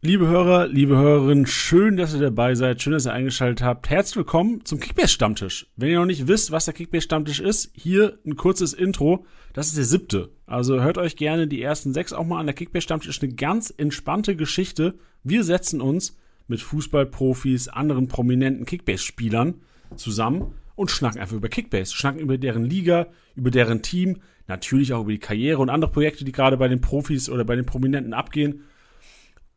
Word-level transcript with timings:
Liebe 0.00 0.28
Hörer, 0.28 0.68
liebe 0.68 0.96
Hörerinnen, 0.96 1.44
schön, 1.46 1.96
dass 1.96 2.14
ihr 2.14 2.20
dabei 2.20 2.54
seid, 2.54 2.80
schön, 2.80 2.92
dass 2.92 3.06
ihr 3.06 3.12
eingeschaltet 3.12 3.62
habt. 3.62 3.90
Herzlich 3.90 4.18
willkommen 4.18 4.64
zum 4.64 4.78
Kickbase-Stammtisch. 4.78 5.66
Wenn 5.74 5.90
ihr 5.90 5.98
noch 5.98 6.06
nicht 6.06 6.28
wisst, 6.28 6.52
was 6.52 6.66
der 6.66 6.74
Kickbase-Stammtisch 6.74 7.40
ist, 7.40 7.72
hier 7.74 8.16
ein 8.24 8.36
kurzes 8.36 8.74
Intro. 8.74 9.26
Das 9.54 9.66
ist 9.66 9.76
der 9.76 9.84
siebte. 9.84 10.30
Also 10.46 10.80
hört 10.80 10.98
euch 10.98 11.16
gerne 11.16 11.48
die 11.48 11.60
ersten 11.60 11.92
sechs 11.92 12.12
auch 12.12 12.24
mal 12.24 12.38
an. 12.38 12.46
Der 12.46 12.54
Kickbase-Stammtisch 12.54 13.08
ist 13.08 13.24
eine 13.24 13.34
ganz 13.34 13.74
entspannte 13.76 14.36
Geschichte. 14.36 14.94
Wir 15.24 15.42
setzen 15.42 15.80
uns 15.80 16.16
mit 16.46 16.60
Fußballprofis, 16.60 17.66
anderen 17.66 18.06
prominenten 18.06 18.66
Kickbase-Spielern 18.66 19.54
zusammen 19.96 20.54
und 20.76 20.92
schnacken 20.92 21.20
einfach 21.20 21.34
über 21.34 21.48
Kickbase, 21.48 21.92
schnacken 21.92 22.20
über 22.20 22.38
deren 22.38 22.64
Liga, 22.64 23.08
über 23.34 23.50
deren 23.50 23.82
Team, 23.82 24.18
natürlich 24.46 24.92
auch 24.92 25.00
über 25.02 25.10
die 25.10 25.18
Karriere 25.18 25.60
und 25.60 25.70
andere 25.70 25.90
Projekte, 25.90 26.24
die 26.24 26.30
gerade 26.30 26.56
bei 26.56 26.68
den 26.68 26.80
Profis 26.80 27.28
oder 27.28 27.44
bei 27.44 27.56
den 27.56 27.66
Prominenten 27.66 28.14
abgehen 28.14 28.62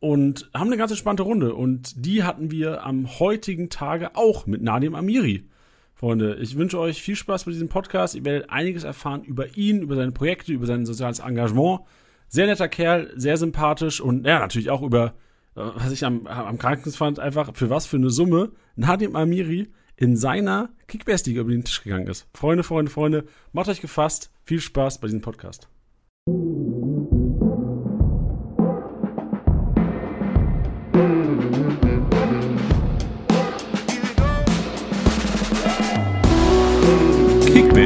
und 0.02 0.50
haben 0.54 0.68
eine 0.68 0.78
ganz 0.78 0.92
entspannte 0.92 1.24
Runde. 1.24 1.54
Und 1.56 2.06
die 2.06 2.24
hatten 2.24 2.52
wir 2.52 2.84
am 2.84 3.20
heutigen 3.20 3.70
Tage 3.70 4.16
auch 4.16 4.48
mit 4.48 4.62
Nadim 4.62 4.96
Amiri. 4.96 5.48
Freunde, 5.94 6.38
ich 6.42 6.58
wünsche 6.58 6.80
euch 6.80 7.02
viel 7.02 7.16
Spaß 7.16 7.46
bei 7.46 7.52
diesem 7.52 7.70
Podcast. 7.70 8.16
Ihr 8.16 8.26
werdet 8.26 8.50
einiges 8.50 8.84
erfahren 8.84 9.24
über 9.24 9.56
ihn, 9.56 9.84
über 9.84 9.96
seine 9.96 10.12
Projekte, 10.12 10.52
über 10.52 10.66
sein 10.66 10.88
soziales 10.88 11.20
Engagement. 11.20 11.82
Sehr 12.28 12.48
netter 12.48 12.68
Kerl, 12.68 13.14
sehr 13.16 13.38
sympathisch 13.38 14.02
und 14.02 14.26
ja, 14.26 14.40
natürlich 14.40 14.72
auch 14.72 14.82
über, 14.82 15.14
äh, 15.56 15.62
was 15.76 15.92
ich 15.92 16.04
am, 16.04 16.26
am 16.26 16.58
kranken 16.58 16.92
fand, 16.92 17.20
einfach 17.20 17.56
für 17.56 17.70
was 17.70 17.86
für 17.86 17.98
eine 17.98 18.10
Summe 18.10 18.54
Nadim 18.76 19.16
Amiri 19.16 19.68
in 19.98 20.18
seiner 20.18 20.72
Kickbase-Liga 20.88 21.42
über 21.42 21.52
den 21.52 21.64
Tisch 21.64 21.84
gegangen 21.84 22.08
ist. 22.08 22.28
Freunde, 22.34 22.64
Freunde, 22.64 22.90
Freunde, 22.90 23.26
macht 23.52 23.70
euch 23.70 23.82
gefasst. 23.82 24.32
Viel 24.46 24.62
Spaß 24.62 25.00
bei 25.00 25.08
diesem 25.08 25.22
Podcast. 25.22 25.71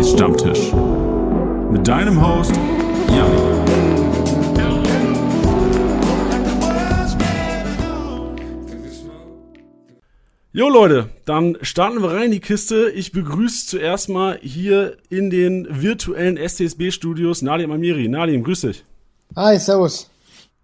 Stammtisch. 0.05 0.71
Mit 1.71 1.87
deinem 1.87 2.21
Host, 2.21 2.53
Janni. 3.09 3.55
Jo 10.53 10.69
Leute, 10.69 11.09
dann 11.25 11.57
starten 11.61 12.01
wir 12.01 12.11
rein 12.11 12.25
in 12.25 12.31
die 12.31 12.39
Kiste. 12.39 12.89
Ich 12.91 13.11
begrüße 13.11 13.67
zuerst 13.67 14.07
mal 14.07 14.39
hier 14.41 14.95
in 15.09 15.29
den 15.29 15.67
virtuellen 15.69 16.37
STSB-Studios 16.37 17.41
Nadim 17.41 17.71
Amiri. 17.71 18.07
Nadim, 18.07 18.43
grüß 18.43 18.61
dich. 18.61 18.85
Hi, 19.35 19.59
servus. 19.59 20.09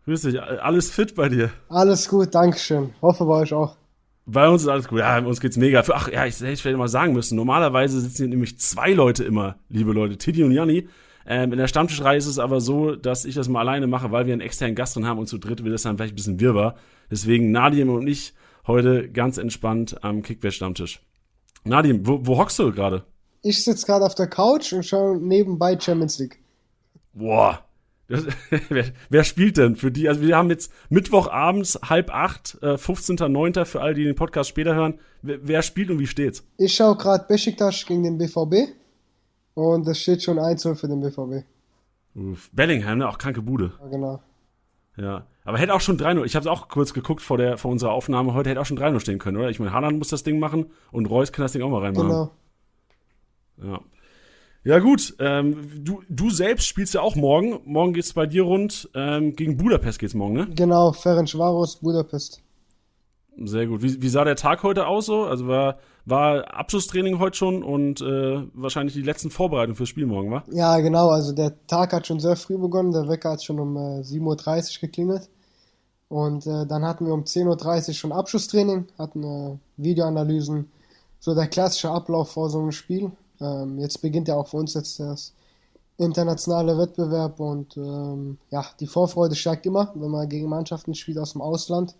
Grüß 0.06 0.22
dich. 0.22 0.42
Alles 0.42 0.92
fit 0.92 1.16
bei 1.16 1.28
dir? 1.28 1.50
Alles 1.68 2.08
gut, 2.08 2.34
Dankeschön. 2.34 2.92
Hoffe 3.02 3.26
bei 3.26 3.42
euch 3.42 3.54
auch. 3.54 3.76
Bei 4.32 4.48
uns 4.48 4.62
ist 4.62 4.70
alles 4.70 4.88
gut. 4.88 5.00
Ja, 5.00 5.20
bei 5.20 5.28
uns 5.28 5.42
geht's 5.42 5.58
mega. 5.58 5.84
Ach 5.90 6.10
ja, 6.10 6.26
ich 6.26 6.40
hätte 6.40 6.56
vielleicht 6.56 6.78
mal 6.78 6.88
sagen 6.88 7.12
müssen. 7.14 7.36
Normalerweise 7.36 8.00
sitzen 8.00 8.24
hier 8.24 8.28
nämlich 8.30 8.58
zwei 8.60 8.94
Leute 8.94 9.26
immer, 9.26 9.58
liebe 9.68 9.92
Leute, 9.92 10.18
Titi 10.18 10.42
und 10.44 10.52
Janni. 10.52 10.88
Ähm, 11.26 11.52
in 11.52 11.58
der 11.58 11.68
Stammtischreihe 11.68 12.18
ist 12.18 12.28
es 12.28 12.40
aber 12.40 12.62
so, 12.62 12.96
dass 12.96 13.26
ich 13.26 13.36
das 13.36 13.50
mal 13.50 13.60
alleine 13.60 13.88
mache, 13.88 14.12
weil 14.12 14.26
wir 14.28 14.34
einen 14.34 14.42
externen 14.42 14.76
Gast 14.76 14.96
drin 14.96 15.06
haben 15.06 15.20
und 15.20 15.28
zu 15.28 15.38
dritt 15.38 15.64
wird 15.64 15.74
das 15.74 15.82
dann 15.82 15.98
vielleicht 15.98 16.14
ein 16.14 16.16
bisschen 16.16 16.40
wirrbar. 16.40 16.76
Deswegen 17.12 17.52
Nadim 17.52 17.90
und 17.90 18.08
ich 18.08 18.34
heute 18.68 19.10
ganz 19.10 19.38
entspannt 19.38 20.02
am 20.02 20.22
Kickback-Stammtisch. 20.22 21.02
Nadim, 21.66 22.08
wo, 22.08 22.26
wo 22.26 22.38
hockst 22.38 22.58
du 22.58 22.72
gerade? 22.72 23.04
Ich 23.44 23.64
sitze 23.64 23.86
gerade 23.86 24.06
auf 24.06 24.16
der 24.16 24.28
Couch 24.28 24.72
und 24.72 24.86
schaue 24.86 25.18
nebenbei 25.18 25.78
Champions 25.78 26.20
League. 26.20 26.40
Boah, 27.14 27.66
das, 28.12 28.26
wer, 28.70 28.86
wer, 29.10 29.24
spielt 29.24 29.58
denn 29.58 29.76
für 29.76 29.92
die? 29.92 30.08
Also 30.08 30.22
wir 30.22 30.38
haben 30.38 30.50
jetzt 30.50 30.72
Mittwochabends, 30.90 31.80
halb 31.84 32.14
acht, 32.14 32.58
äh, 32.62 32.76
15.09. 32.76 33.66
für 33.66 33.82
alle, 33.82 33.94
die 33.94 34.04
den 34.04 34.16
Podcast 34.16 34.50
später 34.50 34.76
hören. 34.76 35.00
Wer, 35.22 35.40
wer 35.42 35.62
spielt 35.62 35.90
und 35.90 36.00
wie 36.00 36.08
steht's? 36.08 36.46
Ich 36.58 36.76
schaue 36.76 36.96
gerade 36.98 37.26
Besiktas 37.28 37.86
gegen 37.86 38.04
den 38.04 38.18
BVB 38.18 38.72
und 39.54 39.88
es 39.88 40.00
steht 40.00 40.24
schon 40.24 40.38
1-0 40.38 40.76
für 40.76 40.88
den 40.88 41.02
BVB. 41.02 41.46
Uff. 42.16 42.50
Bellingham, 42.52 43.00
ne? 43.00 43.08
Auch 43.08 43.18
kranke 43.18 43.42
Bude. 43.42 43.74
Ja, 43.82 43.88
genau. 43.88 44.22
Ja, 44.98 45.26
aber 45.46 45.58
hätte 45.58 45.74
auch 45.74 45.82
schon 45.82 45.98
3-0. 45.98 46.26
Ich 46.26 46.36
habe 46.36 46.44
es 46.44 46.48
auch 46.48 46.68
kurz 46.68 46.94
geguckt 46.94 47.22
vor, 47.22 47.38
der, 47.38 47.58
vor 47.58 47.72
unserer 47.72 47.92
Aufnahme 47.92 48.34
heute, 48.34 48.50
hätte 48.50 48.60
auch 48.60 48.66
schon 48.66 48.78
3-0 48.78 49.00
stehen 49.00 49.20
können, 49.20 49.38
oder? 49.38 49.50
Ich 49.50 49.60
meine, 49.60 49.72
Haaland 49.72 49.98
muss 49.98 50.10
das 50.10 50.24
Ding 50.24 50.40
machen 50.40 50.66
und 50.92 51.06
Reus 51.08 51.32
kann 51.32 51.44
das 51.44 51.54
Ding 51.54 51.62
auch 51.62 51.70
mal 51.70 51.82
reinmachen. 51.82 52.10
Genau. 52.10 52.32
Ja. 53.64 53.82
Ja, 54.64 54.78
gut. 54.80 55.16
Ähm, 55.20 55.84
du, 55.84 56.04
du 56.08 56.30
selbst 56.30 56.68
spielst 56.68 56.94
ja 56.94 57.02
auch 57.02 57.16
morgen. 57.16 57.60
Morgen 57.66 57.94
geht's 57.94 58.14
bei 58.14 58.28
dir 58.28 58.44
rund. 58.44 58.90
Ähm, 58.94 59.36
gegen 59.36 59.58
Budapest 59.58 59.98
geht's 59.98 60.14
morgen, 60.14 60.34
ne? 60.34 60.48
Genau, 60.56 60.92
Ferencvaros, 60.92 61.78
Budapest. 61.78 62.42
Sehr 63.44 63.66
gut. 63.66 63.82
Wie, 63.82 64.02
wie 64.02 64.10
sah 64.10 64.24
der 64.24 64.36
Tag 64.36 64.62
heute 64.62 64.86
aus 64.86 65.08
so? 65.08 65.24
Also 65.24 65.48
war, 65.48 65.78
war 66.06 66.54
Abschlusstraining 66.54 67.18
heute 67.18 67.38
schon 67.38 67.64
und 67.64 68.02
äh, 68.02 68.44
wahrscheinlich 68.54 68.94
die 68.94 69.02
letzten 69.02 69.32
Vorbereitungen 69.32 69.76
fürs 69.76 69.90
Spiel 69.90 70.06
morgen, 70.06 70.30
wa? 70.30 70.44
Ja, 70.52 70.78
genau. 70.80 71.10
Also 71.10 71.32
der 71.32 71.54
Tag 71.66 71.94
hat 71.94 72.06
schon 72.06 72.20
sehr 72.20 72.36
früh 72.36 72.58
begonnen. 72.58 72.92
Der 72.92 73.08
Wecker 73.08 73.32
hat 73.32 73.44
schon 73.44 73.60
um 73.60 73.76
äh, 73.76 74.02
7.30 74.02 74.76
Uhr 74.76 74.82
geklingelt. 74.82 75.30
Und 76.08 76.46
äh, 76.46 76.68
dann 76.68 76.86
hatten 76.86 77.08
wir 77.08 77.14
um 77.14 77.24
10.30 77.24 77.88
Uhr 77.88 77.94
schon 77.96 78.12
Abschlusstraining, 78.12 78.86
hatten 79.00 79.24
äh, 79.24 79.58
Videoanalysen. 79.78 80.70
So 81.20 81.34
der 81.34 81.48
klassische 81.48 81.90
Ablauf 81.90 82.32
vor 82.32 82.50
so 82.50 82.60
einem 82.60 82.72
Spiel. 82.72 83.12
Ähm, 83.42 83.80
jetzt 83.80 84.02
beginnt 84.02 84.28
ja 84.28 84.36
auch 84.36 84.48
für 84.48 84.58
uns 84.58 84.74
jetzt 84.74 85.00
das 85.00 85.34
internationale 85.98 86.78
Wettbewerb 86.78 87.40
und 87.40 87.78
ähm, 87.78 88.38
ja, 88.50 88.66
die 88.80 88.88
Vorfreude 88.88 89.36
steigt 89.36 89.66
immer, 89.66 89.92
wenn 89.96 90.10
man 90.10 90.30
gegen 90.30 90.50
Mannschaften 90.50 90.96
spielt 90.96 91.18
aus 91.18 91.34
dem 91.34 91.42
Ausland. 91.42 91.96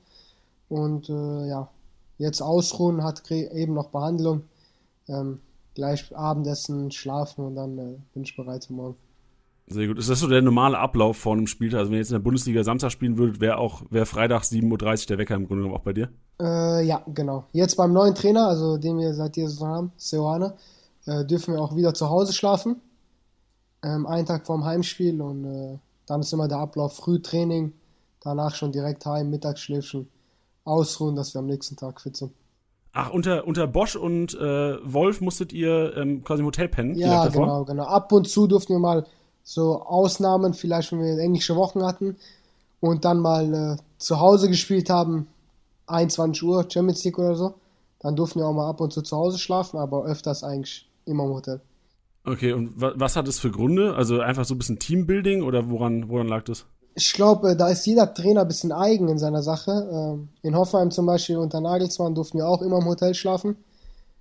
Und 0.70 1.10
äh, 1.10 1.48
ja, 1.50 1.70
jetzt 2.18 2.42
ausruhen, 2.42 3.04
hat 3.04 3.30
eben 3.30 3.74
noch 3.74 3.90
Behandlung. 3.90 4.44
Ähm, 5.08 5.40
gleich 5.76 6.16
Abendessen, 6.16 6.92
schlafen 6.92 7.46
und 7.46 7.56
dann 7.56 7.78
äh, 7.78 7.98
bin 8.14 8.24
ich 8.24 8.36
bereit 8.36 8.66
für 8.66 8.74
morgen. 8.74 8.96
Sehr 9.68 9.88
gut. 9.88 9.98
Ist 9.98 10.10
das 10.10 10.20
so 10.20 10.28
der 10.28 10.42
normale 10.42 10.78
Ablauf 10.78 11.18
vor 11.18 11.34
einem 11.34 11.48
Spiel? 11.48 11.76
Also 11.76 11.90
wenn 11.90 11.96
ihr 11.96 12.00
jetzt 12.00 12.10
in 12.10 12.16
der 12.16 12.24
Bundesliga 12.24 12.64
Samstag 12.64 12.92
spielen 12.92 13.18
würdet, 13.18 13.40
wäre 13.40 13.58
auch 13.58 13.84
wäre 13.90 14.06
Freitag 14.06 14.44
7.30 14.44 14.64
Uhr 15.04 15.08
der 15.08 15.18
Wecker 15.18 15.36
im 15.36 15.48
Grunde 15.48 15.64
genommen 15.64 15.80
auch 15.80 15.84
bei 15.84 15.94
dir? 15.94 16.10
Äh, 16.42 16.86
ja, 16.86 17.04
genau. 17.14 17.46
Jetzt 17.54 17.76
beim 17.76 17.94
neuen 17.94 18.16
Trainer, 18.16 18.48
also 18.48 18.78
den 18.78 18.98
wir 18.98 19.14
seit 19.14 19.36
dieser 19.36 19.50
Saison 19.50 19.68
haben, 19.70 19.92
Seoane, 19.96 20.54
äh, 21.06 21.26
dürfen 21.26 21.54
wir 21.54 21.62
auch 21.62 21.76
wieder 21.76 21.94
zu 21.94 22.10
Hause 22.10 22.34
schlafen. 22.34 22.82
Ähm, 23.84 24.06
einen 24.06 24.26
Tag 24.26 24.46
vorm 24.46 24.66
Heimspiel 24.66 25.22
und 25.22 25.46
äh, 25.46 25.78
dann 26.06 26.22
ist 26.22 26.34
immer 26.34 26.48
der 26.48 26.60
Ablauf 26.60 26.96
Frühtraining, 26.98 27.74
danach 28.22 28.56
schon 28.56 28.72
direkt 28.72 29.06
heim, 29.06 29.30
Mittagsschläfchen, 29.30 30.08
ausruhen, 30.66 31.16
dass 31.16 31.34
wir 31.34 31.40
am 31.40 31.48
nächsten 31.48 31.76
Tag 31.78 32.02
fit 32.02 32.16
sind. 32.18 32.32
Ach, 32.94 33.10
unter, 33.12 33.48
unter 33.48 33.68
Bosch 33.68 33.96
und 33.96 34.34
äh, 34.34 34.78
Wolf 34.84 35.22
musstet 35.22 35.54
ihr 35.54 35.96
ähm, 35.96 36.24
quasi 36.24 36.42
im 36.42 36.48
Hotel 36.48 36.68
pennen? 36.68 36.96
Ja, 36.96 37.28
genau, 37.28 37.64
genau. 37.64 37.84
Ab 37.84 38.12
und 38.12 38.28
zu 38.28 38.48
durften 38.48 38.74
wir 38.74 38.80
mal 38.80 39.06
so 39.44 39.82
Ausnahmen, 39.82 40.54
vielleicht 40.54 40.92
wenn 40.92 41.00
wir 41.00 41.18
englische 41.18 41.56
Wochen 41.56 41.84
hatten 41.84 42.18
und 42.82 43.06
dann 43.06 43.20
mal 43.20 43.54
äh, 43.54 43.78
zu 43.98 44.20
Hause 44.20 44.50
gespielt 44.50 44.90
haben, 44.90 45.28
21 45.88 46.44
Uhr 46.44 46.66
Champions 46.70 47.04
League 47.06 47.18
oder 47.18 47.36
so, 47.36 47.54
dann 48.00 48.16
durften 48.16 48.40
wir 48.40 48.48
auch 48.48 48.54
mal 48.54 48.70
ab 48.70 48.82
und 48.82 48.92
zu 48.92 49.02
zu 49.02 49.16
Hause 49.16 49.38
schlafen, 49.38 49.78
aber 49.80 50.04
öfters 50.04 50.44
eigentlich 50.44 50.90
immer 51.06 51.24
im 51.26 51.32
Hotel. 51.32 51.62
Okay, 52.24 52.54
und 52.54 52.74
was 52.76 53.16
hat 53.16 53.28
es 53.28 53.40
für 53.40 53.50
Gründe? 53.50 53.96
Also 53.96 54.20
einfach 54.20 54.46
so 54.46 54.54
ein 54.54 54.60
bisschen 54.60 54.78
Teambuilding 54.78 55.42
oder 55.42 55.70
woran, 55.72 56.08
woran 56.08 56.28
lag 56.28 56.44
das? 56.44 56.66
Ich 56.94 57.14
glaube, 57.14 57.56
da 57.56 57.70
ist 57.70 57.86
jeder 57.86 58.14
Trainer 58.14 58.42
ein 58.42 58.48
bisschen 58.48 58.72
eigen 58.72 59.08
in 59.08 59.18
seiner 59.18 59.42
Sache. 59.42 59.90
Ähm, 59.92 60.30
in 60.42 60.56
Hoffenheim 60.56 60.92
zum 60.92 61.06
Beispiel 61.06 61.38
unter 61.38 61.62
Nagelsmann 61.62 62.14
durften 62.14 62.38
wir 62.38 62.48
auch 62.48 62.62
immer 62.62 62.80
im 62.80 62.86
Hotel 62.86 63.16
schlafen. 63.16 63.56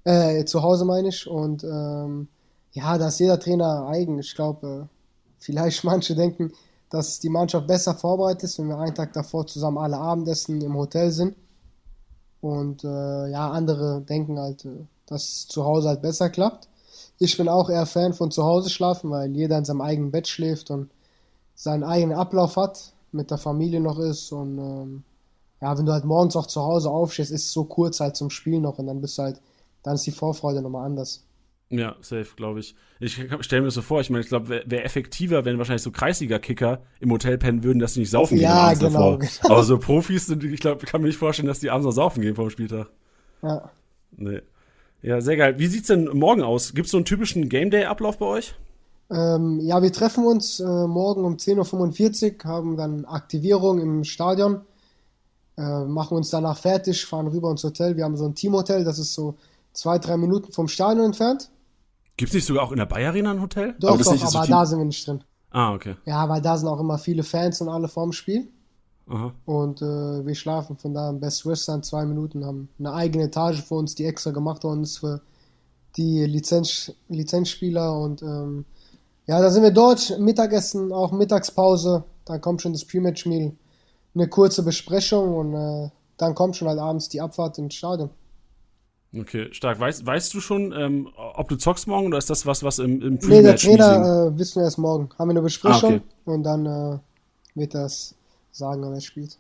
Äh, 0.04 0.44
zu 0.44 0.62
Hause 0.62 0.84
meine 0.84 1.08
ich. 1.08 1.26
Und 1.26 1.62
ähm, 1.64 2.28
ja, 2.72 2.96
da 2.96 3.08
ist 3.08 3.18
jeder 3.18 3.38
Trainer 3.38 3.86
eigen. 3.88 4.18
Ich 4.18 4.34
glaube, 4.34 4.66
äh, 4.66 4.86
vielleicht 5.38 5.84
manche 5.84 6.14
denken, 6.14 6.52
dass 6.88 7.18
die 7.20 7.28
Mannschaft 7.28 7.66
besser 7.66 7.94
vorbereitet 7.94 8.44
ist, 8.44 8.58
wenn 8.58 8.68
wir 8.68 8.78
einen 8.78 8.94
Tag 8.94 9.12
davor 9.12 9.46
zusammen 9.46 9.78
alle 9.78 9.98
Abendessen 9.98 10.60
im 10.60 10.74
Hotel 10.74 11.10
sind. 11.10 11.36
Und 12.40 12.84
äh, 12.84 13.30
ja, 13.30 13.50
andere 13.50 14.00
denken 14.00 14.38
halt, 14.38 14.64
äh, 14.64 14.86
dass 15.10 15.46
zu 15.46 15.64
Hause 15.64 15.88
halt 15.88 16.00
besser 16.00 16.30
klappt. 16.30 16.68
Ich 17.18 17.36
bin 17.36 17.48
auch 17.48 17.68
eher 17.68 17.84
Fan 17.84 18.14
von 18.14 18.30
zu 18.30 18.44
Hause 18.44 18.70
schlafen, 18.70 19.10
weil 19.10 19.30
jeder 19.36 19.58
in 19.58 19.66
seinem 19.66 19.82
eigenen 19.82 20.10
Bett 20.10 20.26
schläft 20.26 20.70
und 20.70 20.90
seinen 21.54 21.84
eigenen 21.84 22.16
Ablauf 22.16 22.56
hat, 22.56 22.94
mit 23.12 23.30
der 23.30 23.36
Familie 23.36 23.80
noch 23.80 23.98
ist 23.98 24.32
und 24.32 24.58
ähm, 24.58 25.02
ja, 25.60 25.76
wenn 25.76 25.84
du 25.84 25.92
halt 25.92 26.04
morgens 26.04 26.36
auch 26.36 26.46
zu 26.46 26.62
Hause 26.62 26.90
aufstehst, 26.90 27.30
ist 27.30 27.44
es 27.44 27.52
so 27.52 27.64
kurz 27.64 28.00
halt 28.00 28.16
zum 28.16 28.30
Spiel 28.30 28.60
noch 28.60 28.78
und 28.78 28.86
dann 28.86 29.02
bist 29.02 29.18
du 29.18 29.22
halt, 29.22 29.40
dann 29.82 29.96
ist 29.96 30.06
die 30.06 30.12
Vorfreude 30.12 30.62
nochmal 30.62 30.86
anders. 30.86 31.26
Ja, 31.68 31.94
safe, 32.00 32.26
glaube 32.34 32.60
ich. 32.60 32.74
Ich 32.98 33.14
stelle 33.40 33.62
mir 33.62 33.68
das 33.68 33.74
so 33.74 33.82
vor, 33.82 34.00
ich 34.00 34.10
meine, 34.10 34.22
ich 34.22 34.28
glaube, 34.28 34.48
wäre 34.48 34.64
wär 34.66 34.84
effektiver, 34.84 35.44
wenn 35.44 35.58
wahrscheinlich 35.58 35.82
so 35.82 35.92
Kreisliga-Kicker 35.92 36.82
im 36.98 37.12
Hotel 37.12 37.38
pennen 37.38 37.62
würden, 37.62 37.78
dass 37.78 37.94
sie 37.94 38.00
nicht 38.00 38.10
saufen 38.10 38.38
ja, 38.38 38.72
gehen. 38.72 38.80
Ja, 38.80 38.88
genau, 38.88 39.18
genau. 39.18 39.30
Aber 39.44 39.62
so 39.62 39.78
Profis, 39.78 40.26
sind, 40.26 40.42
ich 40.42 40.60
glaube, 40.60 40.84
kann 40.86 41.00
mir 41.00 41.06
nicht 41.06 41.18
vorstellen, 41.18 41.46
dass 41.46 41.60
die 41.60 41.70
abends 41.70 41.86
noch 41.86 41.92
saufen 41.92 42.22
gehen 42.22 42.34
vom 42.34 42.50
Spieltag. 42.50 42.90
Ja. 43.42 43.70
Nee. 44.16 44.40
Ja, 45.02 45.20
sehr 45.20 45.36
geil. 45.36 45.58
Wie 45.58 45.66
sieht's 45.66 45.88
denn 45.88 46.04
morgen 46.12 46.42
aus? 46.42 46.74
Gibt's 46.74 46.90
so 46.90 46.98
einen 46.98 47.06
typischen 47.06 47.48
Game 47.48 47.70
Day-Ablauf 47.70 48.18
bei 48.18 48.26
euch? 48.26 48.54
Ähm, 49.10 49.58
ja, 49.60 49.82
wir 49.82 49.92
treffen 49.92 50.24
uns 50.24 50.60
äh, 50.60 50.64
morgen 50.86 51.24
um 51.24 51.36
10.45 51.36 52.44
Uhr, 52.44 52.50
haben 52.50 52.76
dann 52.76 53.04
Aktivierung 53.06 53.80
im 53.80 54.04
Stadion. 54.04 54.60
Äh, 55.56 55.84
machen 55.84 56.16
uns 56.16 56.30
danach 56.30 56.56
fertig, 56.58 57.04
fahren 57.06 57.26
rüber 57.26 57.50
ins 57.50 57.64
Hotel. 57.64 57.96
Wir 57.96 58.04
haben 58.04 58.16
so 58.16 58.24
ein 58.26 58.34
Teamhotel, 58.34 58.84
das 58.84 58.98
ist 58.98 59.14
so 59.14 59.36
zwei, 59.72 59.98
drei 59.98 60.16
Minuten 60.16 60.52
vom 60.52 60.68
Stadion 60.68 61.06
entfernt. 61.06 61.50
Gibt 62.16 62.30
es 62.30 62.34
nicht 62.34 62.46
sogar 62.46 62.62
auch 62.64 62.72
in 62.72 62.78
der 62.78 62.86
Bayer 62.86 63.08
Arena 63.10 63.30
ein 63.32 63.40
Hotel? 63.42 63.74
Doch, 63.80 63.96
das 63.96 64.06
doch, 64.06 64.12
nicht 64.12 64.28
so 64.28 64.36
aber 64.38 64.46
viel- 64.46 64.54
da 64.54 64.66
sind 64.66 64.78
wir 64.78 64.84
nicht 64.84 65.06
drin. 65.06 65.24
Ah, 65.50 65.74
okay. 65.74 65.96
Ja, 66.04 66.28
weil 66.28 66.40
da 66.40 66.56
sind 66.56 66.68
auch 66.68 66.78
immer 66.78 66.98
viele 66.98 67.22
Fans 67.24 67.60
und 67.60 67.68
alle 67.68 67.88
vorm 67.88 68.12
Spiel. 68.12 68.48
Aha. 69.10 69.32
Und 69.44 69.82
äh, 69.82 70.24
wir 70.24 70.34
schlafen 70.36 70.76
von 70.76 70.94
da 70.94 71.10
im 71.10 71.18
Best 71.18 71.44
Western 71.44 71.82
zwei 71.82 72.04
Minuten, 72.06 72.44
haben 72.44 72.68
eine 72.78 72.92
eigene 72.92 73.24
Etage 73.24 73.60
für 73.62 73.74
uns, 73.74 73.94
die 73.96 74.04
extra 74.06 74.30
gemacht 74.30 74.62
worden 74.62 74.84
ist 74.84 74.98
für 74.98 75.20
die 75.96 76.24
Lizenz, 76.24 76.92
Lizenzspieler. 77.08 77.98
Und 77.98 78.22
ähm, 78.22 78.64
ja, 79.26 79.40
da 79.40 79.50
sind 79.50 79.64
wir 79.64 79.72
dort, 79.72 80.16
Mittagessen, 80.20 80.92
auch 80.92 81.10
Mittagspause. 81.10 82.04
Dann 82.24 82.40
kommt 82.40 82.62
schon 82.62 82.72
das 82.72 82.84
Pre-Match-Meal, 82.84 83.52
eine 84.14 84.28
kurze 84.28 84.62
Besprechung 84.62 85.36
und 85.36 85.54
äh, 85.54 85.90
dann 86.16 86.34
kommt 86.34 86.56
schon 86.56 86.68
halt 86.68 86.78
abends 86.78 87.08
die 87.08 87.20
Abfahrt 87.20 87.58
ins 87.58 87.74
Stadion. 87.74 88.10
Okay, 89.12 89.48
stark. 89.52 89.80
Weißt, 89.80 90.06
weißt 90.06 90.32
du 90.34 90.40
schon, 90.40 90.72
ähm, 90.72 91.08
ob 91.16 91.48
du 91.48 91.56
zockst 91.56 91.88
morgen 91.88 92.06
oder 92.06 92.18
ist 92.18 92.30
das 92.30 92.46
was, 92.46 92.62
was 92.62 92.78
im, 92.78 93.02
im 93.02 93.18
Nee, 93.22 93.42
der 93.42 93.56
Trainer 93.56 94.28
äh, 94.32 94.38
wissen 94.38 94.60
wir 94.60 94.64
erst 94.64 94.78
morgen. 94.78 95.08
Haben 95.18 95.28
wir 95.28 95.32
eine 95.32 95.42
Besprechung 95.42 95.94
Ah, 95.94 95.96
okay. 95.96 96.02
und 96.26 96.42
dann 96.44 96.66
äh, 96.66 96.98
wird 97.56 97.74
das 97.74 98.14
sagen, 98.50 98.82
wer 98.82 99.00
spielt. 99.00 99.38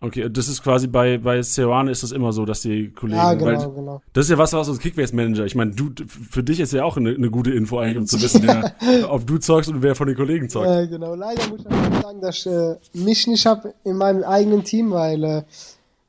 Okay, 0.00 0.28
das 0.30 0.46
ist 0.46 0.62
quasi 0.62 0.86
bei, 0.86 1.18
bei 1.18 1.42
Seoane 1.42 1.90
ist 1.90 2.04
das 2.04 2.12
immer 2.12 2.32
so, 2.32 2.44
dass 2.44 2.60
die 2.62 2.90
Kollegen. 2.92 3.18
Ja, 3.18 3.34
genau, 3.34 3.70
genau. 3.70 4.02
das 4.12 4.26
ist 4.26 4.30
ja 4.30 4.38
was, 4.38 4.52
was 4.52 4.68
uns 4.68 4.78
Kickbase-Manager. 4.78 5.44
Ich 5.44 5.56
meine, 5.56 5.72
du, 5.72 5.90
für 6.06 6.44
dich 6.44 6.60
ist 6.60 6.72
ja 6.72 6.84
auch 6.84 6.96
eine, 6.96 7.10
eine 7.10 7.30
gute 7.30 7.50
Info 7.50 7.78
eigentlich, 7.78 7.98
um 7.98 8.06
zu 8.06 8.22
wissen, 8.22 8.44
wer, 8.44 8.74
ob 9.12 9.26
du 9.26 9.38
zockst 9.38 9.68
und 9.68 9.82
wer 9.82 9.96
von 9.96 10.06
den 10.06 10.16
Kollegen 10.16 10.48
zockt. 10.48 10.68
Äh, 10.68 10.86
genau, 10.86 11.16
leider 11.16 11.48
muss 11.48 11.62
ich 11.62 11.66
auch 11.66 12.02
sagen, 12.02 12.20
dass 12.20 12.36
ich 12.36 12.46
äh, 12.46 12.76
mich 12.92 13.26
nicht 13.26 13.44
habe 13.44 13.74
in 13.82 13.96
meinem 13.96 14.22
eigenen 14.22 14.62
Team, 14.62 14.92
weil 14.92 15.24
äh, 15.24 15.42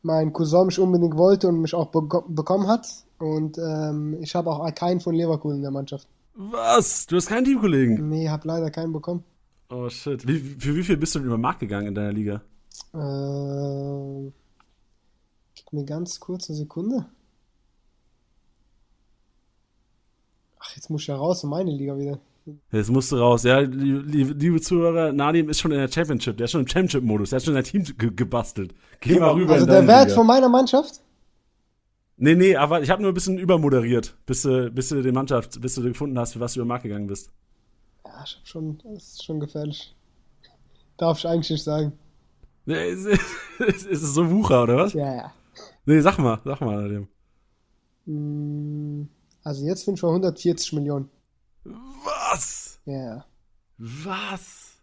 mein 0.04 0.34
Cousin 0.34 0.68
mich 0.68 0.78
unbedingt 0.78 1.18
wollte 1.18 1.48
und 1.48 1.60
mich 1.60 1.74
auch 1.74 1.88
beko 1.88 2.24
bekommen 2.28 2.68
hat. 2.68 2.88
Und 3.18 3.57
ähm, 3.57 4.18
ich 4.22 4.36
habe 4.36 4.51
auch 4.51 4.74
keinen 4.75 5.00
von 5.00 5.16
Leverkusen 5.16 5.57
in 5.57 5.62
der 5.63 5.72
Mannschaft. 5.72 6.07
Was? 6.36 7.07
Du 7.07 7.16
hast 7.16 7.28
keinen 7.28 7.44
Teamkollegen? 7.44 8.07
Nee, 8.07 8.30
habe 8.30 8.48
leider 8.48 8.69
keinen 8.69 8.94
bekommen. 8.94 9.24
Oh 9.69 9.89
shit. 9.89 10.27
Wie, 10.27 10.39
für 10.39 10.75
wie 10.75 10.83
viel 10.83 10.98
bist 10.98 11.13
du 11.16 11.19
denn 11.19 11.27
über 11.27 11.38
den 11.38 11.42
Markt 11.42 11.60
gegangen 11.60 11.88
in 11.88 11.95
deiner 11.95 12.12
Liga? 12.12 12.42
Äh, 12.94 14.31
gib 15.56 15.74
mir 15.74 15.86
ganz 15.86 16.19
kurz 16.19 16.50
eine 16.50 16.57
Sekunde. 16.57 17.06
Ach, 20.60 20.75
jetzt 20.75 20.89
muss 20.89 21.01
ich 21.01 21.07
ja 21.07 21.16
raus 21.16 21.44
in 21.44 21.50
meine 21.50 21.71
Liga 21.71 21.98
wieder. 21.98 22.19
Jetzt 22.71 22.89
musst 22.89 23.12
du 23.12 23.18
raus. 23.18 23.44
Ja, 23.44 23.60
liebe, 23.60 24.33
liebe, 24.33 24.60
Zuhörer, 24.60 25.12
Nadim 25.13 25.50
ist 25.50 25.60
schon 25.60 25.72
in 25.72 25.77
der 25.77 25.92
Championship. 25.92 26.38
Der 26.38 26.45
ist 26.45 26.51
schon 26.51 26.62
im 26.62 26.68
Championship-Modus. 26.68 27.30
Der 27.30 27.38
hat 27.38 27.44
schon 27.45 27.54
sein 27.54 27.63
Team 27.63 27.83
ge 27.83 28.12
gebastelt. 28.15 28.74
Geh 29.01 29.19
mal 29.19 29.33
rüber 29.33 29.54
Also 29.54 29.65
in 29.65 29.72
der 29.72 29.88
Wert 29.88 30.06
Liga. 30.06 30.15
von 30.15 30.25
meiner 30.25 30.50
Mannschaft? 30.50 31.01
Nee, 32.18 32.36
nee, 32.36 32.56
aber 32.56 32.81
ich 32.81 32.89
habe 32.89 33.01
nur 33.01 33.12
ein 33.12 33.13
bisschen 33.13 33.38
übermoderiert, 33.38 34.18
bis 34.25 34.42
du, 34.42 34.72
bis 34.72 34.89
du 34.89 35.01
die 35.01 35.12
Mannschaft, 35.12 35.62
bis 35.62 35.75
du 35.75 35.83
gefunden 35.83 36.18
hast, 36.18 36.33
für 36.33 36.39
was 36.39 36.54
du 36.54 36.60
über 36.60 36.65
den 36.65 36.69
Markt 36.69 36.83
gegangen 36.83 37.07
bist. 37.07 37.31
Hab 38.19 38.48
schon, 38.48 38.80
das 38.83 39.04
ist 39.13 39.24
schon 39.25 39.39
gefährlich. 39.39 39.95
Darf 40.98 41.19
ich 41.19 41.27
eigentlich 41.27 41.50
nicht 41.51 41.63
sagen. 41.63 41.94
Nee, 42.66 42.89
Ist, 42.89 43.06
ist, 43.60 43.86
ist 43.88 44.04
es 44.04 44.13
so 44.13 44.30
Wucher, 44.30 44.63
oder 44.63 44.77
was? 44.77 44.94
Ja, 44.94 45.13
ja. 45.16 45.33
Nee, 45.86 46.01
sag 46.01 46.18
mal, 46.19 46.39
sag 46.45 46.62
mal, 46.62 46.81
Nadim. 46.81 47.07
Mm, 48.06 49.07
Also 49.44 49.66
jetzt 49.66 49.86
bin 49.86 49.95
ich 49.95 50.01
bei 50.01 50.07
140 50.07 50.74
Millionen. 50.74 51.10
Was? 51.63 52.80
Ja, 52.86 52.98
ja. 53.16 53.25
Was? 53.77 54.74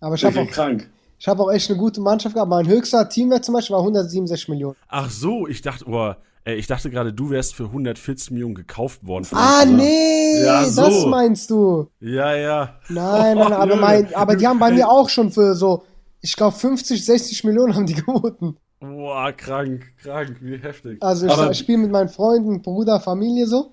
Aber 0.00 0.14
ich 0.14 0.24
habe 0.24 0.40
auch, 0.40 0.46
krank. 0.48 0.90
ich 1.18 1.28
hab 1.28 1.38
auch 1.38 1.50
echt 1.50 1.70
eine 1.70 1.78
gute 1.78 2.00
Mannschaft 2.00 2.34
gehabt. 2.34 2.48
Mein 2.50 2.66
höchster 2.66 3.08
Teamwert 3.08 3.44
zum 3.44 3.54
Beispiel 3.54 3.74
war 3.74 3.80
167 3.82 4.48
Millionen. 4.48 4.76
Ach 4.88 5.10
so, 5.10 5.46
ich 5.46 5.62
dachte, 5.62 5.84
oh, 5.88 6.14
ey, 6.44 6.56
ich 6.56 6.66
dachte 6.66 6.90
gerade, 6.90 7.12
du 7.12 7.30
wärst 7.30 7.54
für 7.54 7.64
140 7.64 8.30
Millionen 8.32 8.54
gekauft 8.54 9.06
worden. 9.06 9.24
von 9.24 9.38
Ah, 9.38 9.62
uns, 9.62 9.68
oder? 9.72 9.82
nee, 9.82 10.42
Ja, 10.44 10.62
das 10.62 10.74
so. 10.74 11.06
meinst 11.08 11.50
du. 11.50 11.88
Ja, 12.00 12.34
ja. 12.34 12.78
Nein, 12.88 13.38
nein, 13.38 13.52
Oh, 13.52 13.54
aber, 13.54 13.76
mein, 13.76 14.14
aber 14.14 14.36
die 14.36 14.46
haben 14.46 14.58
bei 14.58 14.70
mir 14.70 14.88
auch 14.90 15.08
schon 15.08 15.30
für 15.30 15.54
so, 15.54 15.84
ich 16.20 16.36
glaube 16.36 16.56
50, 16.56 17.04
60 17.04 17.44
Millionen 17.44 17.74
haben 17.74 17.86
die 17.86 17.94
geboten. 17.94 18.56
Boah, 18.80 19.30
krank, 19.32 19.84
krank, 20.02 20.38
wie 20.40 20.56
heftig. 20.58 21.02
Also 21.02 21.26
ich, 21.26 21.50
ich 21.52 21.58
spiele 21.58 21.78
mit 21.78 21.90
meinen 21.92 22.08
Freunden, 22.08 22.62
Bruder, 22.62 22.98
Familie 23.00 23.46
so. 23.46 23.72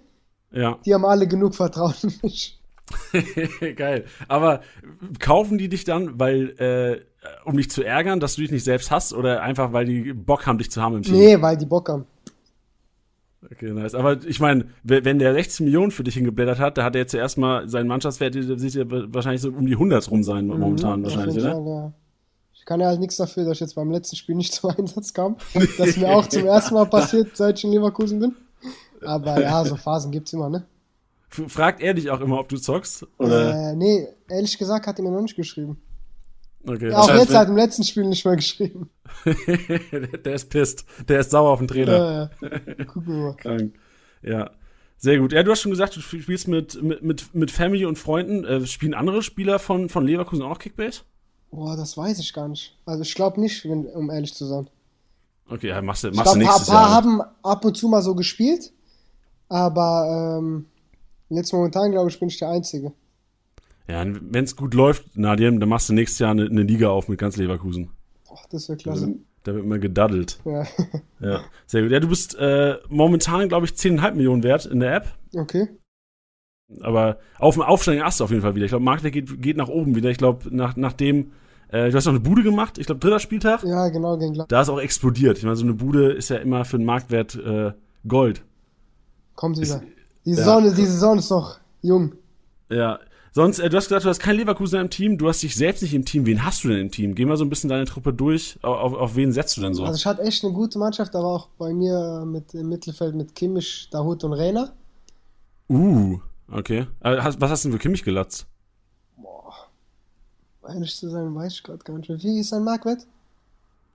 Ja, 0.51 0.77
Die 0.85 0.93
haben 0.93 1.05
alle 1.05 1.27
genug 1.27 1.55
Vertrauen 1.55 1.93
in 2.03 2.13
mich. 2.23 2.59
geil. 3.75 4.05
Aber 4.27 4.61
kaufen 5.19 5.57
die 5.57 5.69
dich 5.69 5.83
dann, 5.83 6.19
weil, 6.19 6.49
äh, 6.59 7.01
um 7.45 7.55
dich 7.57 7.69
zu 7.69 7.83
ärgern, 7.83 8.19
dass 8.19 8.35
du 8.35 8.41
dich 8.41 8.51
nicht 8.51 8.63
selbst 8.63 8.89
hast 8.91 9.13
oder 9.13 9.41
einfach, 9.41 9.73
weil 9.73 9.85
die 9.85 10.13
Bock 10.13 10.47
haben, 10.47 10.57
dich 10.57 10.71
zu 10.71 10.81
haben 10.81 10.95
im 10.97 11.03
Team? 11.03 11.15
Nee, 11.17 11.41
weil 11.41 11.57
die 11.57 11.65
Bock 11.65 11.89
haben. 11.89 12.05
Okay, 13.51 13.71
nice. 13.73 13.95
Aber 13.95 14.23
ich 14.25 14.39
meine, 14.39 14.65
wenn 14.83 15.17
der 15.19 15.33
16 15.33 15.65
Millionen 15.65 15.91
für 15.91 16.03
dich 16.03 16.13
hingeblättert 16.13 16.59
hat, 16.59 16.77
da 16.77 16.83
hat 16.83 16.95
er 16.95 17.01
jetzt 17.01 17.11
zuerst 17.11 17.37
mal 17.37 17.67
seinen 17.67 17.87
Mannschaftswert, 17.87 18.35
der 18.35 18.59
sieht 18.59 18.75
ja 18.75 18.85
wahrscheinlich 18.87 19.41
so 19.41 19.49
um 19.49 19.65
die 19.65 19.73
100 19.73 20.09
rum 20.11 20.23
sein 20.23 20.47
momentan 20.47 20.99
Mhm, 20.99 21.05
auf 21.05 21.15
wahrscheinlich, 21.15 21.43
oder? 21.43 21.59
Ja. 21.59 21.93
Ich 22.53 22.65
kann 22.65 22.79
ja 22.79 22.87
halt 22.87 22.99
nichts 22.99 23.17
dafür, 23.17 23.45
dass 23.45 23.53
ich 23.53 23.61
jetzt 23.61 23.73
beim 23.75 23.89
letzten 23.89 24.15
Spiel 24.15 24.35
nicht 24.35 24.53
zum 24.53 24.69
Einsatz 24.69 25.13
kam. 25.13 25.37
Das 25.77 25.87
ist 25.87 25.97
mir 25.97 26.09
auch 26.09 26.27
zum 26.27 26.45
ersten 26.45 26.75
Mal 26.75 26.85
passiert, 26.89 27.35
seit 27.35 27.57
ich 27.57 27.63
in 27.63 27.71
Leverkusen 27.71 28.19
bin. 28.19 28.35
Aber 29.01 29.41
ja, 29.41 29.63
so 29.65 29.75
Phasen 29.75 30.11
gibt's 30.11 30.33
immer, 30.33 30.49
ne? 30.49 30.65
Fragt 31.29 31.81
er 31.81 31.93
dich 31.93 32.09
auch 32.09 32.21
immer, 32.21 32.39
ob 32.39 32.49
du 32.49 32.57
zockst? 32.57 33.05
Oder? 33.17 33.71
Äh, 33.71 33.75
nee, 33.75 34.07
ehrlich 34.29 34.57
gesagt 34.57 34.87
hat 34.87 34.99
er 34.99 35.03
mir 35.03 35.11
noch 35.11 35.21
nicht 35.21 35.35
geschrieben. 35.35 35.77
Okay. 36.65 36.89
Ja, 36.89 36.97
auch 36.97 37.09
jetzt 37.09 37.19
heißt, 37.19 37.35
halt 37.35 37.49
im 37.49 37.55
letzten 37.55 37.83
Spiel 37.83 38.05
nicht 38.05 38.25
mehr 38.25 38.35
geschrieben. 38.35 38.89
der 40.25 40.33
ist 40.33 40.49
pisst. 40.49 40.85
Der 41.07 41.21
ist 41.21 41.31
sauer 41.31 41.51
auf 41.51 41.59
den 41.59 41.67
Trainer. 41.67 42.29
Äh, 42.41 42.85
gucken 42.85 43.13
wir 43.13 43.23
mal. 43.23 43.35
Krank. 43.37 43.73
Ja. 44.21 44.51
Sehr 44.97 45.17
gut. 45.17 45.31
Ja, 45.31 45.43
du 45.43 45.51
hast 45.51 45.61
schon 45.61 45.71
gesagt, 45.71 45.95
du 45.95 46.01
spielst 46.01 46.49
mit, 46.49 46.81
mit, 46.83 47.01
mit, 47.01 47.33
mit 47.33 47.51
Family 47.51 47.85
und 47.85 47.97
Freunden. 47.97 48.43
Äh, 48.43 48.65
spielen 48.65 48.93
andere 48.93 49.21
Spieler 49.23 49.57
von, 49.57 49.87
von 49.87 50.05
Leverkusen 50.05 50.43
auch 50.43 50.59
Kickbase? 50.59 51.01
Boah, 51.51 51.77
das 51.77 51.95
weiß 51.95 52.19
ich 52.19 52.33
gar 52.33 52.49
nicht. 52.49 52.77
Also 52.85 53.03
ich 53.03 53.15
glaube 53.15 53.39
nicht, 53.39 53.63
wenn, 53.63 53.85
um 53.87 54.09
ehrlich 54.09 54.33
zu 54.33 54.45
sein. 54.45 54.69
Okay, 55.49 55.69
ja, 55.69 55.81
machst 55.81 56.03
du, 56.03 56.09
Ich 56.09 56.15
machst 56.15 56.35
du 56.35 56.39
glaube, 56.39 56.43
ein 56.43 56.47
paar, 56.47 56.57
nächstes 56.57 56.73
Jahr. 56.73 56.89
haben 56.91 57.21
ab 57.41 57.65
und 57.65 57.75
zu 57.75 57.87
mal 57.87 58.01
so 58.01 58.13
gespielt, 58.13 58.71
aber 59.47 60.37
ähm, 60.39 60.65
jetzt 61.29 61.53
momentan, 61.53 61.91
glaube 61.91 62.09
ich, 62.09 62.19
bin 62.19 62.29
ich 62.29 62.37
der 62.37 62.49
Einzige. 62.49 62.91
Ja, 63.89 64.05
wenn 64.05 64.43
es 64.43 64.55
gut 64.55 64.75
läuft, 64.75 65.17
Nadim, 65.17 65.59
dann 65.59 65.67
machst 65.67 65.89
du 65.89 65.93
nächstes 65.93 66.19
Jahr 66.19 66.31
eine, 66.31 66.45
eine 66.45 66.61
Liga 66.61 66.89
auf 66.89 67.07
mit 67.07 67.17
ganz 67.17 67.37
Leverkusen. 67.37 67.89
Boah, 68.27 68.39
das 68.51 68.69
wäre 68.69 68.77
klasse. 68.77 69.15
Da 69.43 69.55
wird 69.55 69.65
immer 69.65 69.79
gedaddelt. 69.79 70.39
Ja. 70.45 70.65
Ja, 71.21 71.41
sehr 71.65 71.81
gut. 71.81 71.91
Ja, 71.91 71.99
du 71.99 72.07
bist 72.07 72.37
äh, 72.39 72.77
momentan, 72.87 73.49
glaube 73.49 73.65
ich, 73.65 73.73
10,5 73.73 74.13
Millionen 74.13 74.41
wert 74.41 74.65
in 74.65 74.79
der 74.79 74.95
App. 74.95 75.07
Okay. 75.35 75.67
Aber 76.79 77.17
auf 77.37 77.55
dem 77.55 77.63
aufsteigenden 77.63 78.07
Ast 78.07 78.21
auf 78.21 78.29
jeden 78.29 78.41
Fall 78.41 78.55
wieder. 78.55 78.63
Ich 78.63 78.71
glaube, 78.71 78.85
Marktwert 78.85 79.11
geht, 79.11 79.41
geht 79.41 79.57
nach 79.57 79.67
oben 79.67 79.95
wieder. 79.95 80.09
Ich 80.09 80.17
glaube, 80.17 80.55
nach, 80.55 80.77
nachdem, 80.77 81.31
äh, 81.67 81.89
du 81.89 81.97
hast 81.97 82.05
noch 82.05 82.13
eine 82.13 82.21
Bude 82.21 82.41
gemacht, 82.41 82.77
ich 82.77 82.85
glaube, 82.85 82.99
dritter 83.01 83.19
Spieltag. 83.19 83.65
Ja, 83.65 83.89
genau, 83.89 84.17
gegen 84.17 84.31
Gladbach. 84.31 84.47
Da 84.47 84.61
ist 84.61 84.69
auch 84.69 84.79
explodiert. 84.79 85.37
Ich 85.39 85.43
meine, 85.43 85.57
so 85.57 85.65
eine 85.65 85.73
Bude 85.73 86.13
ist 86.13 86.29
ja 86.29 86.37
immer 86.37 86.63
für 86.63 86.77
den 86.77 86.85
Marktwert 86.85 87.35
äh, 87.35 87.73
Gold. 88.07 88.43
Kommt 89.35 89.59
wieder. 89.59 89.81
Die 90.23 90.29
ja. 90.29 90.35
Saison, 90.37 90.63
die 90.63 90.85
Saison 90.85 91.17
ist 91.17 91.29
noch 91.31 91.59
jung. 91.81 92.13
Ja. 92.71 92.99
Sonst, 93.31 93.59
äh, 93.59 93.69
du 93.69 93.77
hast 93.77 93.89
gesagt, 93.89 94.05
du 94.05 94.09
hast 94.09 94.19
kein 94.19 94.35
Leverkusen 94.35 94.79
im 94.79 94.89
Team, 94.89 95.17
du 95.17 95.27
hast 95.27 95.43
dich 95.43 95.55
selbst 95.55 95.81
nicht 95.81 95.93
im 95.93 96.05
Team. 96.05 96.25
Wen 96.25 96.43
hast 96.43 96.63
du 96.63 96.69
denn 96.69 96.79
im 96.79 96.91
Team? 96.91 97.15
Geh 97.15 97.25
mal 97.25 97.37
so 97.37 97.45
ein 97.45 97.49
bisschen 97.49 97.69
deine 97.69 97.85
Truppe 97.85 98.13
durch. 98.13 98.57
Auf, 98.63 98.93
auf, 98.93 99.15
wen 99.15 99.31
setzt 99.31 99.55
du 99.57 99.61
denn 99.61 99.73
so? 99.73 99.83
Also 99.83 99.97
ich 99.97 100.05
hatte 100.05 100.21
echt 100.23 100.43
eine 100.43 100.53
gute 100.53 100.79
Mannschaft, 100.79 101.15
aber 101.15 101.27
auch 101.27 101.47
bei 101.57 101.73
mir 101.73 102.23
mit 102.25 102.53
im 102.53 102.69
Mittelfeld 102.69 103.15
mit 103.15 103.35
Kimmich, 103.35 103.89
Dahut 103.91 104.23
und 104.23 104.33
Reina. 104.33 104.73
uh, 105.69 106.19
okay. 106.51 106.87
Hast, 107.03 107.39
was 107.39 107.51
hast 107.51 107.65
du 107.65 107.69
denn 107.69 107.77
für 107.77 107.81
Kimmich 107.81 108.03
gelatzt? 108.03 108.47
Ehrlich 110.67 110.95
zu 110.95 111.09
sein, 111.09 111.33
weiß 111.33 111.53
ich 111.53 111.63
gerade 111.63 111.79
gar 111.79 111.97
nicht. 111.97 112.09
mehr. 112.09 112.21
Wie 112.21 112.39
ist 112.39 112.49
sein 112.49 112.63
Marktwert? 112.63 113.07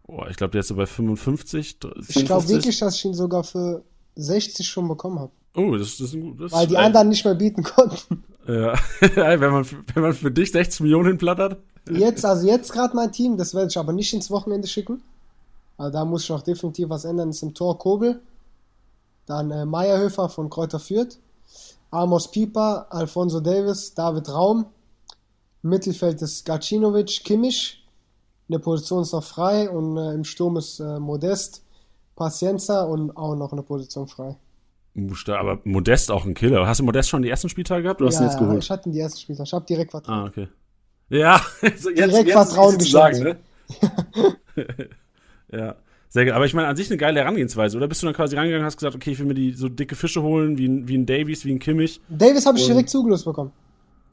Oh, 0.07 0.25
ich 0.29 0.37
glaube, 0.37 0.53
der 0.53 0.61
ist 0.61 0.69
so 0.69 0.75
bei 0.75 0.87
55. 0.87 1.59
Ich 1.59 1.79
glaube 1.79 2.03
54. 2.03 2.49
wirklich, 2.49 2.79
dass 2.79 2.97
ich 2.97 3.05
ihn 3.05 3.15
sogar 3.15 3.45
für 3.45 3.85
60 4.17 4.67
schon 4.69 4.89
bekommen 4.89 5.19
habe. 5.19 5.33
Oh, 5.57 5.77
das, 5.77 5.97
das 5.99 6.09
ist 6.09 6.15
ein 6.15 6.23
gut. 6.23 6.41
Das 6.41 6.53
Weil 6.53 6.67
die 6.67 6.77
anderen 6.77 7.09
nicht 7.09 7.25
mehr 7.25 7.35
bieten 7.35 7.63
konnten. 7.63 8.24
Ja, 8.47 8.75
wenn, 9.01 9.53
man, 9.53 9.67
wenn 9.95 10.03
man 10.03 10.13
für 10.13 10.31
dich 10.31 10.53
60 10.53 10.81
Millionen 10.81 11.09
hinplattert. 11.09 11.59
Jetzt, 11.91 12.25
also 12.25 12.47
jetzt 12.47 12.73
gerade 12.73 12.97
mein 12.97 13.13
Team, 13.13 13.37
das 13.37 13.55
werde 13.55 13.69
ich 13.69 13.79
aber 13.79 13.93
nicht 13.93 14.13
ins 14.13 14.31
Wochenende 14.31 14.69
schicken. 14.69 15.03
Also 15.77 15.93
da 15.93 16.05
muss 16.05 16.25
ich 16.25 16.31
noch 16.31 16.43
definitiv 16.43 16.89
was 16.89 17.05
ändern. 17.05 17.29
Das 17.29 17.37
ist 17.37 17.43
im 17.43 17.55
Tor 17.55 17.79
Kobel. 17.79 18.21
Dann 19.27 19.51
äh, 19.51 19.65
Meierhöfer 19.65 20.29
von 20.29 20.51
Kräuter 20.51 20.79
Fürth. 20.79 21.19
Amos 21.91 22.31
Pieper, 22.31 22.87
Alfonso 22.91 23.41
Davis, 23.41 23.95
David 23.95 24.29
Raum. 24.29 24.67
Mittelfeld 25.63 26.21
ist 26.23 26.45
Gacinovic, 26.45 27.23
Kimmich. 27.25 27.85
Eine 28.49 28.59
Position 28.59 29.03
ist 29.03 29.13
noch 29.13 29.25
frei 29.25 29.71
und 29.71 29.97
äh, 29.97 30.13
im 30.13 30.25
Sturm 30.25 30.57
ist 30.57 30.81
äh, 30.81 30.99
Modest, 30.99 31.63
Pacienza 32.15 32.83
und 32.83 33.17
auch 33.17 33.35
noch 33.35 33.53
eine 33.53 33.63
Position 33.63 34.07
frei. 34.07 34.37
Aber 35.29 35.61
Modest 35.65 36.11
auch 36.11 36.25
ein 36.25 36.35
Killer. 36.35 36.67
Hast 36.67 36.81
du 36.81 36.85
Modest 36.85 37.09
schon 37.09 37.23
die 37.23 37.29
ersten 37.29 37.49
Spieltage 37.49 37.83
gehabt? 37.83 38.01
Du 38.01 38.07
hast 38.07 38.21
ihn 38.21 38.27
jetzt 38.27 38.39
geholt. 38.39 38.63
ich 38.63 38.71
hatte 38.71 38.91
die 38.91 39.01
ersten 39.01 39.19
Spieler. 39.21 39.43
Ich 39.43 39.53
habe 39.53 39.65
direkt 39.67 39.91
vertraut. 39.91 40.15
Ah, 40.15 40.25
okay. 40.27 40.49
Ja, 41.09 41.41
jetzt, 41.63 41.85
Direkt 41.85 42.13
jetzt 42.29 42.33
Vertrauen 42.33 42.79
sagen, 42.81 43.23
ne? 43.23 43.37
ja, 45.53 45.77
Sehr 46.09 46.25
geil. 46.25 46.35
Aber 46.35 46.47
ich 46.47 46.55
meine, 46.55 46.69
an 46.69 46.77
sich 46.77 46.89
eine 46.91 46.97
geile 46.97 47.21
Herangehensweise. 47.21 47.77
Oder 47.77 47.89
bist 47.89 48.03
du 48.03 48.07
dann 48.07 48.15
quasi 48.15 48.37
rangegangen 48.37 48.63
und 48.63 48.67
hast 48.67 48.77
gesagt, 48.77 48.95
okay, 48.95 49.11
ich 49.13 49.19
will 49.19 49.27
mir 49.27 49.35
die 49.35 49.53
so 49.53 49.69
dicke 49.69 49.97
Fische 49.97 50.23
holen, 50.23 50.59
wie, 50.59 50.67
ein- 50.69 50.89
wie 50.89 50.97
ein 50.97 51.07
Davies, 51.07 51.45
wie 51.45 51.53
ein 51.53 51.59
Kimmich? 51.59 52.01
Davis 52.09 52.47
habe 52.47 52.59
ich 52.59 52.67
direkt 52.67 52.89
zugelost 52.91 53.25
bekommen. 53.25 53.53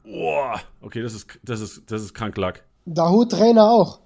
Boah, 0.04 0.60
okay, 0.80 1.00
das 1.00 1.14
ist, 1.14 1.38
das 1.44 1.60
ist, 1.60 1.82
das 1.90 2.02
ist 2.02 2.12
krank 2.14 2.36
Lack. 2.36 2.64
Dahut 2.86 3.30
Trainer 3.30 3.70
auch. 3.70 4.00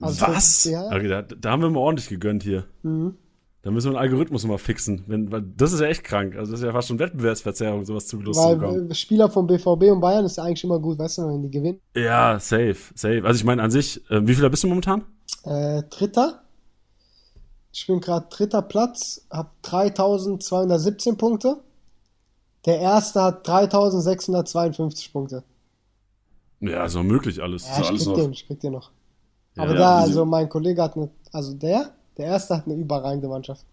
Also 0.00 0.24
für- 0.26 0.32
Was? 0.32 0.64
ja. 0.64 0.86
Okay, 0.86 1.08
da, 1.08 1.22
da 1.22 1.50
haben 1.52 1.62
wir 1.62 1.70
mal 1.70 1.78
ordentlich 1.80 2.08
gegönnt 2.08 2.42
hier. 2.42 2.64
Mhm. 2.82 3.14
Da 3.62 3.70
müssen 3.70 3.92
wir 3.92 3.98
einen 3.98 4.10
Algorithmus 4.10 4.44
mal 4.46 4.56
fixen. 4.56 5.04
Wenn, 5.06 5.30
weil 5.30 5.42
das 5.42 5.72
ist 5.72 5.80
ja 5.80 5.86
echt 5.86 6.02
krank. 6.02 6.34
Also 6.34 6.52
das 6.52 6.60
ist 6.60 6.66
ja 6.66 6.72
fast 6.72 6.88
schon 6.88 6.98
Wettbewerbsverzerrung, 6.98 7.84
sowas 7.84 8.06
zu 8.06 8.18
Weil 8.18 8.56
bekommen. 8.56 8.90
äh, 8.90 8.94
Spieler 8.94 9.28
vom 9.28 9.46
BVB 9.46 9.92
und 9.92 10.00
Bayern 10.00 10.24
ist 10.24 10.38
ja 10.38 10.44
eigentlich 10.44 10.64
immer 10.64 10.78
gut, 10.78 10.98
weißt 10.98 11.18
du, 11.18 11.28
wenn 11.28 11.42
die 11.42 11.50
gewinnen. 11.50 11.80
Ja, 11.94 12.38
safe, 12.40 12.76
safe. 12.94 13.22
Also 13.24 13.38
ich 13.38 13.44
meine 13.44 13.62
an 13.62 13.70
sich, 13.70 14.00
äh, 14.10 14.26
wie 14.26 14.34
viel 14.34 14.48
bist 14.48 14.62
du 14.64 14.68
momentan? 14.68 15.04
Äh, 15.44 15.82
Dritter. 15.90 16.42
Ich 17.72 17.86
bin 17.86 18.00
gerade 18.00 18.26
dritter 18.30 18.62
Platz, 18.62 19.26
habe 19.30 19.50
3217 19.62 21.16
Punkte. 21.16 21.58
Der 22.66 22.80
erste 22.80 23.22
hat 23.22 23.46
3652 23.46 25.12
Punkte. 25.12 25.44
Ja, 26.60 26.84
ist 26.84 26.94
noch 26.94 27.04
möglich 27.04 27.42
alles. 27.42 27.66
Ja, 27.66 27.80
ich 27.80 27.88
alles 27.88 28.02
krieg 28.04 28.08
noch. 28.08 28.16
den, 28.16 28.32
ich 28.32 28.46
krieg 28.46 28.60
den 28.60 28.72
noch. 28.72 28.90
Ja, 29.54 29.62
Aber 29.62 29.72
ja, 29.74 29.78
da, 29.78 29.98
also 30.00 30.24
mein 30.24 30.48
Kollege 30.48 30.82
hat 30.82 30.96
eine, 30.96 31.10
also 31.32 31.54
der, 31.54 31.90
der 32.20 32.26
erste 32.28 32.56
hat 32.58 32.66
eine 32.66 32.74
überragende 32.74 33.28
Mannschaft. 33.28 33.64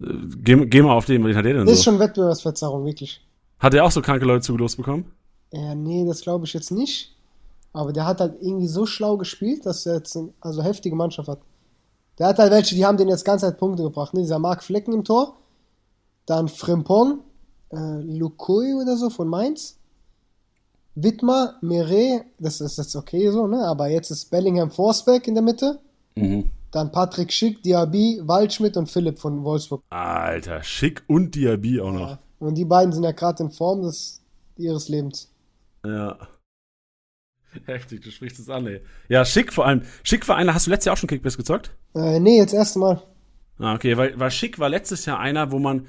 Äh, 0.00 0.06
Geh, 0.42 0.66
geh 0.66 0.82
mal 0.82 0.94
auf 0.94 1.06
den, 1.06 1.24
wen 1.24 1.34
hat 1.34 1.44
der 1.44 1.54
denn 1.54 1.64
Das 1.66 1.72
ist 1.78 1.84
so? 1.84 1.90
schon 1.90 1.98
Wettbewerbsverzerrung, 2.00 2.84
wirklich. 2.84 3.20
Hat 3.58 3.72
der 3.72 3.84
auch 3.84 3.90
so 3.90 4.02
kranke 4.02 4.24
Leute 4.26 4.42
zugelost 4.42 4.76
bekommen? 4.76 5.10
Ja, 5.52 5.74
nee, 5.74 6.04
das 6.06 6.20
glaube 6.20 6.44
ich 6.44 6.52
jetzt 6.52 6.70
nicht. 6.70 7.16
Aber 7.72 7.92
der 7.92 8.06
hat 8.06 8.20
halt 8.20 8.34
irgendwie 8.40 8.68
so 8.68 8.86
schlau 8.86 9.16
gespielt, 9.16 9.64
dass 9.66 9.86
er 9.86 9.96
jetzt 9.96 10.16
eine 10.16 10.28
also 10.40 10.62
heftige 10.62 10.94
Mannschaft 10.96 11.28
hat. 11.28 11.40
Der 12.18 12.26
hat 12.28 12.38
halt 12.38 12.50
welche, 12.52 12.74
die 12.74 12.84
haben 12.84 12.96
den 12.98 13.08
jetzt 13.08 13.24
ganze 13.24 13.46
Zeit 13.46 13.58
Punkte 13.58 13.82
gebracht. 13.82 14.12
Ne? 14.14 14.20
Dieser 14.20 14.38
Marc 14.38 14.62
Flecken 14.62 14.92
im 14.92 15.04
Tor, 15.04 15.36
dann 16.26 16.48
Frimpong, 16.48 17.20
äh, 17.70 18.00
Lukui 18.02 18.74
oder 18.74 18.96
so 18.96 19.08
von 19.10 19.28
Mainz, 19.28 19.76
Wittmer, 20.94 21.54
Meret, 21.60 22.24
das 22.38 22.60
ist 22.60 22.78
jetzt 22.78 22.96
okay 22.96 23.30
so, 23.30 23.46
ne? 23.46 23.64
aber 23.64 23.88
jetzt 23.88 24.10
ist 24.10 24.30
Bellingham 24.30 24.70
Forsberg 24.70 25.26
in 25.28 25.34
der 25.34 25.42
Mitte, 25.42 25.78
Mhm. 26.16 26.50
Dann 26.70 26.92
Patrick 26.92 27.32
Schick, 27.32 27.62
Diaby, 27.62 28.20
Waldschmidt 28.24 28.76
und 28.76 28.90
Philipp 28.90 29.18
von 29.18 29.42
Wolfsburg. 29.44 29.82
Alter, 29.90 30.62
Schick 30.62 31.02
und 31.06 31.34
Diaby 31.34 31.80
auch 31.80 31.92
noch. 31.92 32.18
Und 32.38 32.54
die 32.56 32.64
beiden 32.64 32.92
sind 32.92 33.04
ja 33.04 33.12
gerade 33.12 33.42
in 33.42 33.50
Form 33.50 33.82
des, 33.82 34.22
ihres 34.56 34.88
Lebens. 34.88 35.30
Ja. 35.84 36.16
Heftig, 37.64 38.02
du 38.02 38.10
sprichst 38.10 38.38
es 38.38 38.50
an, 38.50 38.66
ey. 38.66 38.82
Ja, 39.08 39.24
Schick 39.24 39.52
vor 39.52 39.66
allem. 39.66 39.82
Schick 40.02 40.28
war 40.28 40.36
einer, 40.36 40.54
hast 40.54 40.66
du 40.66 40.70
letztes 40.70 40.84
Jahr 40.86 40.92
auch 40.94 40.98
schon 40.98 41.08
Kickbase 41.08 41.36
gezockt? 41.38 41.74
Äh, 41.94 42.20
nee, 42.20 42.36
jetzt 42.36 42.52
erste 42.52 42.78
Mal. 42.78 43.02
Ah, 43.58 43.74
okay, 43.74 43.96
weil, 43.96 44.18
weil 44.20 44.30
Schick 44.30 44.58
war 44.60 44.68
letztes 44.68 45.04
Jahr 45.06 45.18
einer, 45.18 45.50
wo 45.50 45.58
man, 45.58 45.86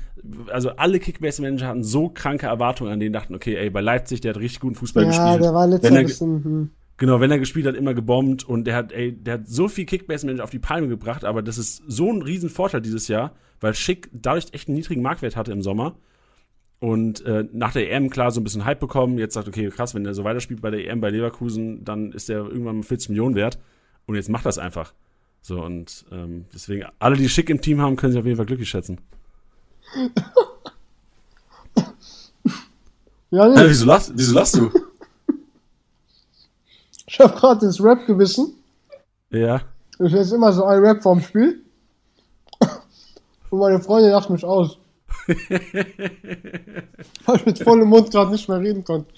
also 0.51 0.71
alle 0.71 0.99
Kickbase-Manager 0.99 1.67
hatten 1.67 1.83
so 1.83 2.09
kranke 2.09 2.47
Erwartungen 2.47 2.91
an 2.93 2.99
den, 2.99 3.13
dachten, 3.13 3.35
okay, 3.35 3.55
ey, 3.57 3.69
bei 3.69 3.81
Leipzig, 3.81 4.21
der 4.21 4.33
hat 4.33 4.39
richtig 4.39 4.61
guten 4.61 4.75
Fußball 4.75 5.03
Ja, 5.03 5.09
gespielt. 5.09 5.43
der 5.43 5.53
war 5.53 5.67
letztes 5.67 5.89
Jahr 5.91 5.99
ein 5.99 6.05
bisschen. 6.05 6.43
Hm. 6.43 6.69
Genau, 6.99 7.21
wenn 7.21 7.31
er 7.31 7.39
gespielt 7.39 7.65
hat, 7.65 7.75
immer 7.75 7.93
gebombt 7.93 8.43
und 8.43 8.65
der 8.65 8.75
hat, 8.75 8.91
ey, 8.91 9.13
der 9.13 9.35
hat 9.35 9.47
so 9.47 9.69
viel 9.69 9.85
Kickbase-Manager 9.85 10.43
auf 10.43 10.49
die 10.49 10.59
Palme 10.59 10.89
gebracht, 10.89 11.23
aber 11.23 11.41
das 11.41 11.57
ist 11.57 11.81
so 11.87 12.11
ein 12.11 12.21
riesen 12.21 12.49
Vorteil 12.49 12.81
dieses 12.81 13.07
Jahr, 13.07 13.33
weil 13.61 13.73
Schick 13.73 14.09
dadurch 14.11 14.47
echt 14.51 14.67
einen 14.67 14.77
niedrigen 14.77 15.01
Marktwert 15.01 15.37
hatte 15.37 15.53
im 15.53 15.61
Sommer. 15.61 15.95
Und 16.79 17.25
äh, 17.25 17.45
nach 17.51 17.71
der 17.71 17.91
EM 17.91 18.09
klar 18.09 18.31
so 18.31 18.39
ein 18.41 18.43
bisschen 18.43 18.65
Hype 18.65 18.79
bekommen. 18.79 19.17
Jetzt 19.17 19.33
sagt, 19.33 19.47
okay, 19.47 19.69
krass, 19.69 19.95
wenn 19.95 20.03
der 20.03 20.13
so 20.13 20.23
weiterspielt 20.23 20.61
bei 20.61 20.71
der 20.71 20.87
EM 20.87 21.01
bei 21.01 21.09
Leverkusen, 21.09 21.83
dann 21.83 22.11
ist 22.11 22.29
der 22.29 22.39
irgendwann 22.39 22.77
mal 22.77 22.83
40 22.83 23.09
Millionen 23.09 23.35
wert. 23.35 23.59
Und 24.05 24.15
jetzt 24.15 24.29
macht 24.29 24.45
das 24.45 24.57
einfach. 24.57 24.93
So, 25.41 25.61
und 25.63 26.05
ähm, 26.11 26.45
deswegen, 26.53 26.85
alle, 26.99 27.15
die 27.15 27.29
Schick 27.29 27.49
im 27.49 27.61
Team 27.61 27.81
haben, 27.81 27.95
können 27.95 28.13
sich 28.13 28.19
auf 28.19 28.25
jeden 28.25 28.37
Fall 28.37 28.45
glücklich 28.45 28.69
schätzen. 28.69 28.99
Ja, 33.31 33.47
nee, 33.47 33.61
wieso, 33.67 33.85
lachst, 33.85 34.11
wieso 34.15 34.33
lachst 34.33 34.57
du? 34.57 34.71
Ich 37.19 37.25
habe 37.25 37.37
gerade 37.37 37.65
ins 37.65 37.83
Rap 37.83 38.05
gewissen. 38.05 38.53
ja. 39.29 39.61
Ich 40.01 40.13
jetzt 40.13 40.31
immer 40.31 40.53
so 40.53 40.63
ein 40.63 40.79
Rap 40.79 41.03
vorm 41.03 41.19
Spiel. 41.19 41.61
Und 43.49 43.59
meine 43.59 43.81
Freundin 43.81 44.11
lacht 44.11 44.29
mich 44.29 44.45
aus. 44.45 44.77
Weil 45.27 45.37
ich 47.35 47.45
mit 47.45 47.59
vollem 47.59 47.89
Mund 47.89 48.09
gerade 48.09 48.31
nicht 48.31 48.47
mehr 48.47 48.61
reden 48.61 48.85
konnte. 48.85 49.11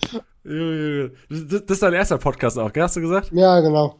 Das, 0.43 1.11
das 1.47 1.61
ist 1.69 1.83
dein 1.83 1.93
erster 1.93 2.17
Podcast 2.17 2.57
auch, 2.57 2.73
gell, 2.73 2.81
hast 2.81 2.95
du 2.95 3.01
gesagt? 3.01 3.31
Ja, 3.31 3.59
genau. 3.59 3.95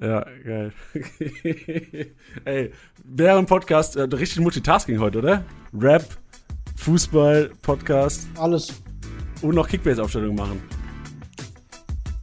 Ja, 0.00 0.24
geil. 0.44 0.72
Ey, 2.44 2.72
ein 3.18 3.46
Podcast 3.46 3.96
äh, 3.96 4.02
richtig 4.02 4.40
Multitasking 4.40 5.00
heute, 5.00 5.18
oder? 5.18 5.44
Rap, 5.76 6.04
Fußball, 6.76 7.50
Podcast 7.60 8.28
Alles. 8.38 8.80
und 9.42 9.56
noch 9.56 9.66
Kickbase-Aufstellungen 9.66 10.36
machen. 10.36 10.79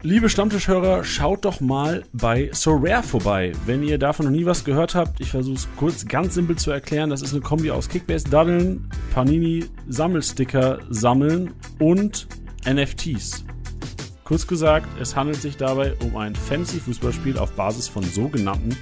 Liebe 0.03 0.29
Stammtischhörer, 0.29 1.03
schaut 1.03 1.43
doch 1.43 1.59
mal 1.59 2.03
bei 2.13 2.51
Sorare 2.53 3.01
vorbei. 3.01 3.51
Wenn 3.65 3.81
ihr 3.81 3.97
davon 3.97 4.27
noch 4.27 4.31
nie 4.31 4.45
was 4.45 4.63
gehört 4.63 4.93
habt, 4.93 5.19
ich 5.19 5.31
versuche 5.31 5.55
es 5.55 5.67
kurz 5.75 6.05
ganz 6.05 6.35
simpel 6.35 6.55
zu 6.55 6.69
erklären. 6.69 7.09
Das 7.09 7.23
ist 7.23 7.33
eine 7.33 7.41
Kombi 7.41 7.71
aus 7.71 7.89
Kickbase-Daddeln, 7.89 8.91
Panini-Sammelsticker 9.15 10.81
sammeln 10.91 11.51
und 11.79 12.27
NFTs. 12.69 13.43
Kurz 14.23 14.45
gesagt, 14.45 14.87
es 15.01 15.15
handelt 15.15 15.41
sich 15.41 15.57
dabei 15.57 15.95
um 16.03 16.15
ein 16.15 16.35
Fantasy-Fußballspiel 16.35 17.39
auf 17.39 17.53
Basis 17.53 17.87
von 17.87 18.03
sogenannten 18.03 18.77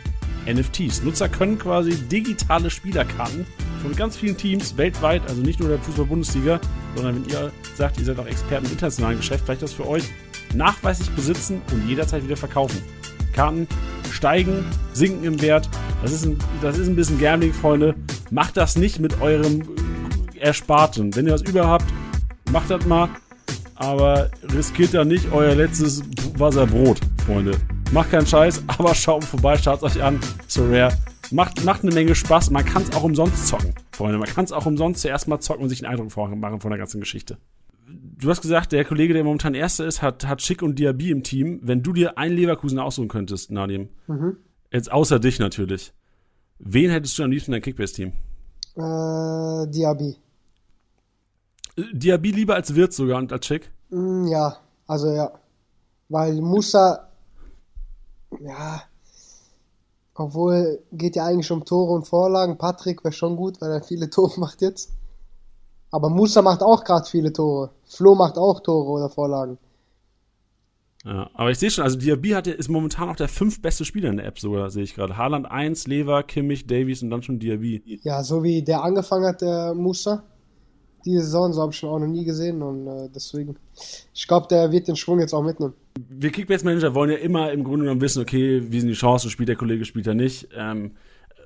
NFTs. 0.45 1.01
Nutzer 1.01 1.29
können 1.29 1.57
quasi 1.57 1.95
digitale 1.95 2.69
Spielerkarten 2.69 3.45
von 3.81 3.95
ganz 3.95 4.17
vielen 4.17 4.35
Teams 4.35 4.75
weltweit, 4.75 5.21
also 5.29 5.41
nicht 5.41 5.61
nur 5.61 5.69
der 5.69 5.79
Fußball-Bundesliga, 5.79 6.59
sondern 6.93 7.15
wenn 7.15 7.31
ihr 7.31 7.53
sagt, 7.75 7.99
ihr 7.99 8.05
seid 8.05 8.19
auch 8.19 8.27
Experten 8.27 8.65
im 8.65 8.73
internationalen 8.73 9.17
Geschäft, 9.17 9.45
vielleicht 9.45 9.61
das 9.61 9.71
für 9.71 9.87
euch 9.87 10.03
nachweislich 10.55 11.09
besitzen 11.11 11.61
und 11.71 11.87
jederzeit 11.87 12.23
wieder 12.23 12.37
verkaufen. 12.37 12.81
Karten 13.33 13.67
steigen, 14.11 14.65
sinken 14.93 15.23
im 15.25 15.41
Wert. 15.41 15.69
Das 16.01 16.11
ist 16.11 16.25
ein, 16.25 16.37
das 16.61 16.77
ist 16.77 16.87
ein 16.87 16.95
bisschen 16.95 17.19
Gambling, 17.19 17.53
Freunde. 17.53 17.95
Macht 18.31 18.57
das 18.57 18.75
nicht 18.77 18.99
mit 18.99 19.21
eurem 19.21 19.63
Ersparten. 20.39 21.15
Wenn 21.15 21.27
ihr 21.27 21.33
was 21.33 21.41
über 21.41 21.67
habt, 21.67 21.85
macht 22.51 22.69
das 22.69 22.85
mal. 22.85 23.09
Aber 23.75 24.31
riskiert 24.53 24.93
da 24.93 25.03
nicht 25.03 25.31
euer 25.33 25.53
letztes 25.53 26.01
Wasserbrot, 26.37 26.99
Freunde. 27.25 27.57
Macht 27.91 28.11
keinen 28.11 28.25
Scheiß, 28.25 28.63
aber 28.67 28.95
schaut 28.95 29.23
vorbei, 29.23 29.57
schaut 29.57 29.83
euch 29.83 30.01
an. 30.01 30.19
So 30.47 30.65
rare. 30.65 30.97
Macht, 31.31 31.65
macht 31.65 31.83
eine 31.83 31.93
Menge 31.93 32.13
Spaß. 32.13 32.51
Man 32.51 32.63
kann 32.63 32.83
es 32.83 32.95
auch 32.95 33.03
umsonst 33.03 33.47
zocken, 33.47 33.73
Freunde. 33.91 34.17
Man 34.17 34.29
kann 34.29 34.45
es 34.45 34.51
auch 34.51 34.65
umsonst 34.65 35.01
zuerst 35.01 35.27
mal 35.27 35.39
zocken 35.39 35.63
und 35.63 35.69
sich 35.69 35.83
einen 35.83 35.99
Eindruck 35.99 36.15
machen 36.37 36.61
von 36.61 36.69
der 36.69 36.77
ganzen 36.77 36.99
Geschichte. 36.99 37.37
Du 37.87 38.29
hast 38.29 38.41
gesagt, 38.41 38.71
der 38.71 38.83
Kollege, 38.85 39.13
der 39.13 39.23
momentan 39.23 39.53
Erster 39.53 39.85
ist, 39.85 40.01
hat, 40.01 40.25
hat 40.25 40.41
Schick 40.41 40.61
und 40.63 40.79
Diaby 40.79 41.11
im 41.11 41.21
Team. 41.23 41.59
Wenn 41.61 41.83
du 41.83 41.93
dir 41.93 42.17
einen 42.17 42.35
Leverkusen 42.35 42.79
aussuchen 42.79 43.09
könntest, 43.09 43.51
Nadim, 43.51 43.89
Mhm. 44.07 44.37
jetzt 44.71 44.91
außer 44.91 45.19
dich 45.19 45.37
natürlich, 45.39 45.93
wen 46.57 46.89
hättest 46.89 47.17
du 47.19 47.23
am 47.23 47.31
liebsten 47.31 47.51
in 47.51 47.55
dein 47.57 47.61
Kickbase-Team? 47.61 48.13
Äh, 48.77 49.67
Diaby. 49.69 50.15
Äh, 51.77 51.83
Diaby 51.93 52.31
lieber 52.31 52.55
als 52.55 52.73
Wirt 52.73 52.93
sogar 52.93 53.19
und 53.19 53.31
als 53.31 53.45
Schick? 53.45 53.69
Mm, 53.89 54.27
ja, 54.27 54.57
also 54.87 55.11
ja. 55.11 55.31
Weil 56.09 56.41
Musa, 56.41 57.09
ja, 58.41 58.81
obwohl 60.15 60.79
geht 60.91 61.15
ja 61.15 61.25
eigentlich 61.25 61.51
um 61.51 61.65
Tore 61.65 61.91
und 61.93 62.07
Vorlagen. 62.07 62.57
Patrick 62.57 63.03
wäre 63.03 63.11
schon 63.13 63.35
gut, 63.35 63.61
weil 63.61 63.71
er 63.71 63.83
viele 63.83 64.09
Tore 64.09 64.33
macht 64.39 64.61
jetzt. 64.61 64.91
Aber 65.95 66.09
Musa 66.09 66.41
macht 66.41 66.61
auch 66.61 66.83
gerade 66.83 67.05
viele 67.09 67.31
Tore. 67.31 67.69
Flo 67.85 68.15
macht 68.15 68.37
auch 68.37 68.59
Tore 68.59 68.89
oder 68.89 69.09
Vorlagen. 69.09 69.57
Ja, 71.05 71.29
aber 71.33 71.51
ich 71.51 71.57
sehe 71.57 71.71
schon, 71.71 71.85
also 71.85 71.97
Diaby 71.97 72.31
hat, 72.31 72.47
ist 72.47 72.67
momentan 72.67 73.07
auch 73.07 73.15
der 73.15 73.29
fünf 73.29 73.61
beste 73.61 73.85
Spieler 73.85 74.09
in 74.09 74.17
der 74.17 74.25
App 74.25 74.37
sogar, 74.37 74.69
sehe 74.71 74.83
ich 74.83 74.93
gerade. 74.93 75.15
Haaland 75.15 75.49
1, 75.49 75.87
Lever, 75.87 76.23
Kimmich, 76.23 76.67
Davies 76.67 77.01
und 77.01 77.11
dann 77.11 77.23
schon 77.23 77.39
Diaby. 77.39 77.99
Ja, 78.03 78.23
so 78.23 78.43
wie 78.43 78.61
der 78.61 78.83
angefangen 78.83 79.25
hat, 79.25 79.39
der 79.41 79.73
Musa. 79.73 80.23
Diese 81.05 81.21
Saison, 81.21 81.53
so 81.53 81.61
habe 81.61 81.71
ich 81.71 81.77
schon 81.77 81.89
auch 81.91 81.99
noch 81.99 82.07
nie 82.07 82.25
gesehen 82.25 82.61
und 82.61 82.87
äh, 82.87 83.07
deswegen. 83.15 83.55
Ich 84.13 84.27
glaube, 84.27 84.47
der 84.49 84.73
wird 84.73 84.89
den 84.89 84.97
Schwung 84.97 85.21
jetzt 85.21 85.31
auch 85.31 85.43
mitnehmen. 85.43 85.75
Wir 86.09 86.29
Kickbase-Manager 86.29 86.93
wollen 86.93 87.11
ja 87.11 87.17
immer 87.19 87.53
im 87.53 87.63
Grunde 87.63 87.85
genommen 87.85 88.01
wissen, 88.01 88.21
okay, 88.21 88.65
wie 88.69 88.81
sind 88.81 88.89
die 88.89 88.95
Chancen, 88.95 89.29
spielt 89.29 89.47
der 89.47 89.55
Kollege, 89.55 89.85
spielt 89.85 90.07
er 90.07 90.13
nicht. 90.13 90.49
Ähm, 90.57 90.91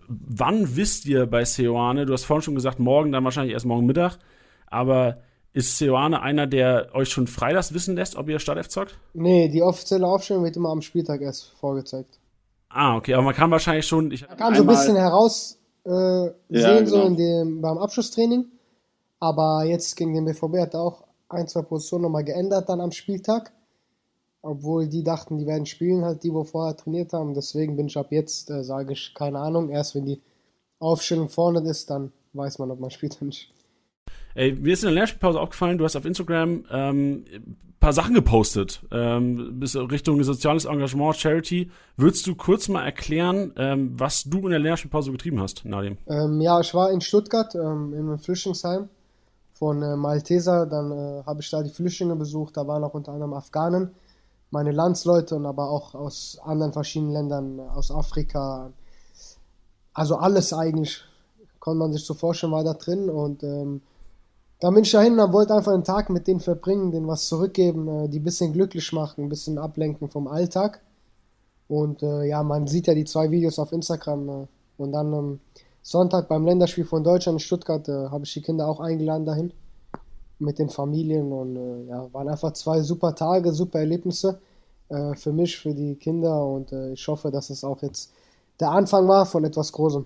wann 0.07 0.75
wisst 0.75 1.05
ihr 1.05 1.27
bei 1.27 1.45
Seoane, 1.45 2.07
du 2.07 2.13
hast 2.13 2.23
vorhin 2.23 2.41
schon 2.41 2.55
gesagt, 2.55 2.79
morgen, 2.79 3.11
dann 3.11 3.23
wahrscheinlich 3.23 3.53
erst 3.53 3.67
morgen 3.67 3.85
Mittag, 3.85 4.17
aber 4.69 5.19
ist 5.53 5.77
Seoane 5.77 6.21
einer, 6.21 6.47
der 6.47 6.89
euch 6.93 7.09
schon 7.09 7.27
freitags 7.27 7.73
wissen 7.73 7.95
lässt, 7.95 8.15
ob 8.15 8.29
ihr 8.29 8.39
Startelf 8.39 8.69
zockt? 8.69 8.97
Nee, 9.13 9.49
die 9.49 9.63
offizielle 9.63 10.07
Aufstellung 10.07 10.43
wird 10.43 10.55
immer 10.55 10.69
am 10.69 10.81
Spieltag 10.81 11.21
erst 11.21 11.53
vorgezeigt. 11.59 12.19
Ah, 12.69 12.95
okay, 12.95 13.15
aber 13.15 13.23
man 13.23 13.33
kann 13.35 13.49
wahrscheinlich 13.49 13.87
schon, 13.87 14.11
ich, 14.11 14.27
Man 14.27 14.37
kann 14.37 14.55
so 14.55 14.61
ein 14.61 14.67
bisschen 14.67 14.95
heraus 14.95 15.57
äh, 15.85 15.89
Ja, 15.89 16.31
sehen, 16.49 16.87
so 16.87 16.97
genau. 16.97 17.07
in 17.07 17.17
dem, 17.17 17.61
beim 17.61 17.77
Abschlusstraining. 17.79 18.45
Aber 19.19 19.65
jetzt 19.65 19.95
gegen 19.97 20.13
den 20.13 20.25
BVB 20.25 20.59
hat 20.59 20.73
er 20.75 20.81
auch 20.81 21.03
ein, 21.29 21.47
zwei 21.47 21.63
Positionen 21.63 22.03
nochmal 22.03 22.23
geändert 22.23 22.69
dann 22.69 22.79
am 22.79 22.91
Spieltag. 22.91 23.51
Obwohl 24.41 24.87
die 24.87 25.03
dachten, 25.03 25.37
die 25.37 25.47
werden 25.47 25.65
spielen, 25.65 26.05
halt 26.05 26.23
die, 26.23 26.33
wo 26.33 26.43
vorher 26.45 26.77
trainiert 26.77 27.11
haben. 27.11 27.33
Deswegen 27.33 27.75
bin 27.75 27.87
ich 27.87 27.97
ab 27.97 28.11
jetzt, 28.11 28.49
äh, 28.49 28.63
sage 28.63 28.93
ich, 28.93 29.13
keine 29.13 29.39
Ahnung, 29.39 29.69
erst 29.69 29.95
wenn 29.95 30.05
die 30.05 30.21
Aufstellung 30.79 31.27
vorne 31.27 31.67
ist, 31.69 31.89
dann 31.89 32.13
weiß 32.33 32.59
man, 32.59 32.71
ob 32.71 32.79
man 32.79 32.91
spielt 32.91 33.17
oder 33.17 33.25
nicht. 33.25 33.51
Ey, 34.39 34.53
mir 34.53 34.71
ist 34.71 34.83
in 34.83 34.87
der 34.87 34.93
Lernspielpause 34.93 35.37
aufgefallen, 35.37 35.77
du 35.77 35.83
hast 35.83 35.97
auf 35.97 36.05
Instagram 36.05 36.63
ähm, 36.71 37.25
paar 37.81 37.91
Sachen 37.91 38.13
gepostet, 38.13 38.81
ähm, 38.89 39.59
bis 39.59 39.75
Richtung 39.75 40.23
soziales 40.23 40.63
Engagement, 40.63 41.17
Charity. 41.17 41.69
Würdest 41.97 42.25
du 42.25 42.35
kurz 42.35 42.69
mal 42.69 42.85
erklären, 42.85 43.51
ähm, 43.57 43.99
was 43.99 44.23
du 44.23 44.45
in 44.45 44.51
der 44.51 44.59
Lernspielpause 44.59 45.11
getrieben 45.11 45.41
hast, 45.41 45.65
Nadim? 45.65 45.97
Ähm, 46.07 46.39
ja, 46.39 46.57
ich 46.61 46.73
war 46.73 46.89
in 46.89 47.01
Stuttgart 47.01 47.53
ähm, 47.53 47.91
in 47.93 48.07
einem 48.07 48.17
Flüchtlingsheim 48.17 48.87
von 49.55 49.83
äh, 49.83 49.97
Malteser. 49.97 50.65
Dann 50.67 50.89
äh, 50.93 51.23
habe 51.25 51.41
ich 51.41 51.49
da 51.49 51.61
die 51.61 51.69
Flüchtlinge 51.69 52.15
besucht. 52.15 52.55
Da 52.55 52.65
waren 52.65 52.85
auch 52.85 52.93
unter 52.93 53.11
anderem 53.11 53.33
Afghanen, 53.33 53.91
meine 54.51 54.71
Landsleute 54.71 55.35
und 55.35 55.47
aber 55.47 55.69
auch 55.69 55.95
aus 55.95 56.39
anderen 56.45 56.71
verschiedenen 56.71 57.11
Ländern, 57.11 57.59
aus 57.59 57.91
Afrika. 57.91 58.71
Also 59.93 60.15
alles 60.15 60.53
eigentlich, 60.53 61.01
konnte 61.59 61.79
man 61.79 61.91
sich 61.91 62.05
so 62.05 62.13
vorstellen, 62.13 62.53
war 62.53 62.63
da 62.63 62.73
drin 62.73 63.09
und 63.09 63.43
ähm, 64.59 64.65
dann 64.65 64.73
bin 64.73 64.83
ich 64.83 64.91
dahin 64.91 65.19
und 65.19 65.33
wollte 65.33 65.53
einfach 65.53 65.73
einen 65.73 65.83
Tag 65.83 66.09
mit 66.09 66.27
denen 66.27 66.39
verbringen, 66.39 66.91
denen 66.91 67.07
was 67.07 67.27
zurückgeben, 67.27 67.87
äh, 67.87 68.09
die 68.09 68.19
ein 68.19 68.23
bisschen 68.23 68.53
glücklich 68.53 68.91
machen, 68.93 69.23
ein 69.23 69.29
bisschen 69.29 69.57
ablenken 69.57 70.09
vom 70.09 70.27
Alltag. 70.27 70.81
Und 71.67 72.03
äh, 72.03 72.25
ja, 72.25 72.43
man 72.43 72.67
sieht 72.67 72.87
ja 72.87 72.93
die 72.93 73.05
zwei 73.05 73.31
Videos 73.31 73.59
auf 73.59 73.71
Instagram. 73.71 74.29
Äh, 74.29 74.47
und 74.77 74.91
dann 74.91 75.13
ähm, 75.13 75.39
Sonntag 75.81 76.27
beim 76.27 76.45
Länderspiel 76.45 76.85
von 76.85 77.03
Deutschland 77.03 77.35
in 77.35 77.39
Stuttgart 77.39 77.87
äh, 77.87 78.09
habe 78.09 78.25
ich 78.25 78.33
die 78.33 78.41
Kinder 78.41 78.67
auch 78.67 78.79
eingeladen 78.79 79.25
dahin 79.25 79.53
mit 80.39 80.59
den 80.59 80.69
Familien. 80.69 81.31
Und 81.31 81.55
äh, 81.55 81.89
ja, 81.89 82.13
waren 82.13 82.27
einfach 82.27 82.53
zwei 82.53 82.81
super 82.81 83.15
Tage, 83.15 83.53
super 83.53 83.79
Erlebnisse 83.79 84.39
äh, 84.89 85.15
für 85.15 85.31
mich, 85.31 85.57
für 85.57 85.73
die 85.73 85.95
Kinder. 85.95 86.45
Und 86.45 86.71
ich 86.71 87.07
hoffe, 87.07 87.31
dass 87.31 87.49
es 87.49 87.63
auch 87.63 87.81
jetzt 87.81 88.11
der 88.59 88.71
Anfang 88.71 89.07
war 89.07 89.25
von 89.25 89.45
etwas 89.45 89.71
Großem. 89.71 90.05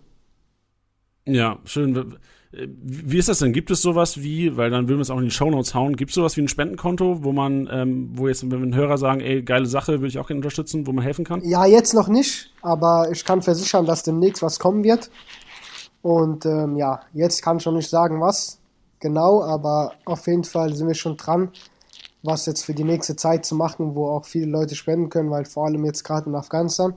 Ja, 1.26 1.60
schön. 1.66 2.18
Wie 2.52 3.18
ist 3.18 3.30
das 3.30 3.40
denn? 3.40 3.52
Gibt 3.52 3.72
es 3.72 3.82
sowas 3.82 4.22
wie, 4.22 4.56
weil 4.58 4.70
dann 4.70 4.88
würden 4.88 5.00
wir 5.00 5.04
es 5.04 5.10
auch 5.10 5.18
in 5.18 5.26
die 5.26 5.32
Shownotes 5.32 5.74
hauen, 5.74 5.96
gibt 5.96 6.12
es 6.12 6.16
sowas 6.16 6.38
wie 6.38 6.42
ein 6.42 6.48
Spendenkonto, 6.48 7.24
wo 7.24 7.32
man, 7.32 7.68
ähm, 7.72 8.12
wo 8.14 8.28
jetzt, 8.28 8.50
wenn 8.52 8.76
Hörer 8.76 9.00
sagen, 9.00 9.22
ey, 9.22 9.42
geile 9.42 9.66
Sache, 9.66 9.94
würde 9.94 10.08
ich 10.08 10.20
auch 10.20 10.28
gerne 10.28 10.40
unterstützen, 10.40 10.86
wo 10.86 10.92
man 10.92 11.04
helfen 11.04 11.26
kann? 11.26 11.42
Ja, 11.44 11.66
jetzt 11.66 11.96
noch 11.96 12.08
nicht, 12.08 12.54
aber 12.62 13.10
ich 13.12 13.26
kann 13.26 13.42
versichern, 13.42 13.88
dass 13.88 14.04
demnächst 14.04 14.44
was 14.44 14.60
kommen 14.60 14.84
wird. 14.84 15.10
Und 16.04 16.46
ähm, 16.46 16.76
ja, 16.78 17.02
jetzt 17.14 17.42
kann 17.42 17.58
ich 17.58 17.66
noch 17.66 17.74
nicht 17.74 17.90
sagen, 17.90 18.22
was 18.22 18.60
genau, 19.00 19.42
aber 19.44 19.94
auf 20.06 20.28
jeden 20.28 20.44
Fall 20.44 20.76
sind 20.76 20.88
wir 20.88 20.96
schon 20.96 21.18
dran, 21.18 21.50
was 22.22 22.46
jetzt 22.46 22.66
für 22.66 22.74
die 22.74 22.84
nächste 22.84 23.16
Zeit 23.16 23.46
zu 23.46 23.56
machen, 23.56 23.96
wo 23.96 24.10
auch 24.10 24.26
viele 24.26 24.48
Leute 24.48 24.76
spenden 24.76 25.10
können, 25.10 25.32
weil 25.32 25.46
vor 25.46 25.66
allem 25.66 25.86
jetzt 25.86 26.04
gerade 26.04 26.30
in 26.30 26.36
Afghanistan, 26.36 26.96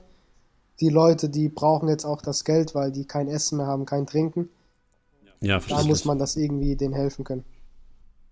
die 0.81 0.89
Leute, 0.89 1.29
die 1.29 1.49
brauchen 1.49 1.89
jetzt 1.89 2.05
auch 2.05 2.21
das 2.21 2.45
Geld, 2.45 2.75
weil 2.75 2.93
die 2.93 3.07
kein 3.07 3.29
Essen 3.29 3.59
mehr 3.59 3.67
haben, 3.67 3.87
kein 3.87 4.07
Trinken. 4.07 4.49
Ja, 5.41 5.59
Da 5.61 5.83
muss 5.85 6.05
man 6.05 6.19
das 6.19 6.37
irgendwie 6.37 6.77
denen 6.77 6.95
helfen 6.95 7.25
können. 7.25 7.45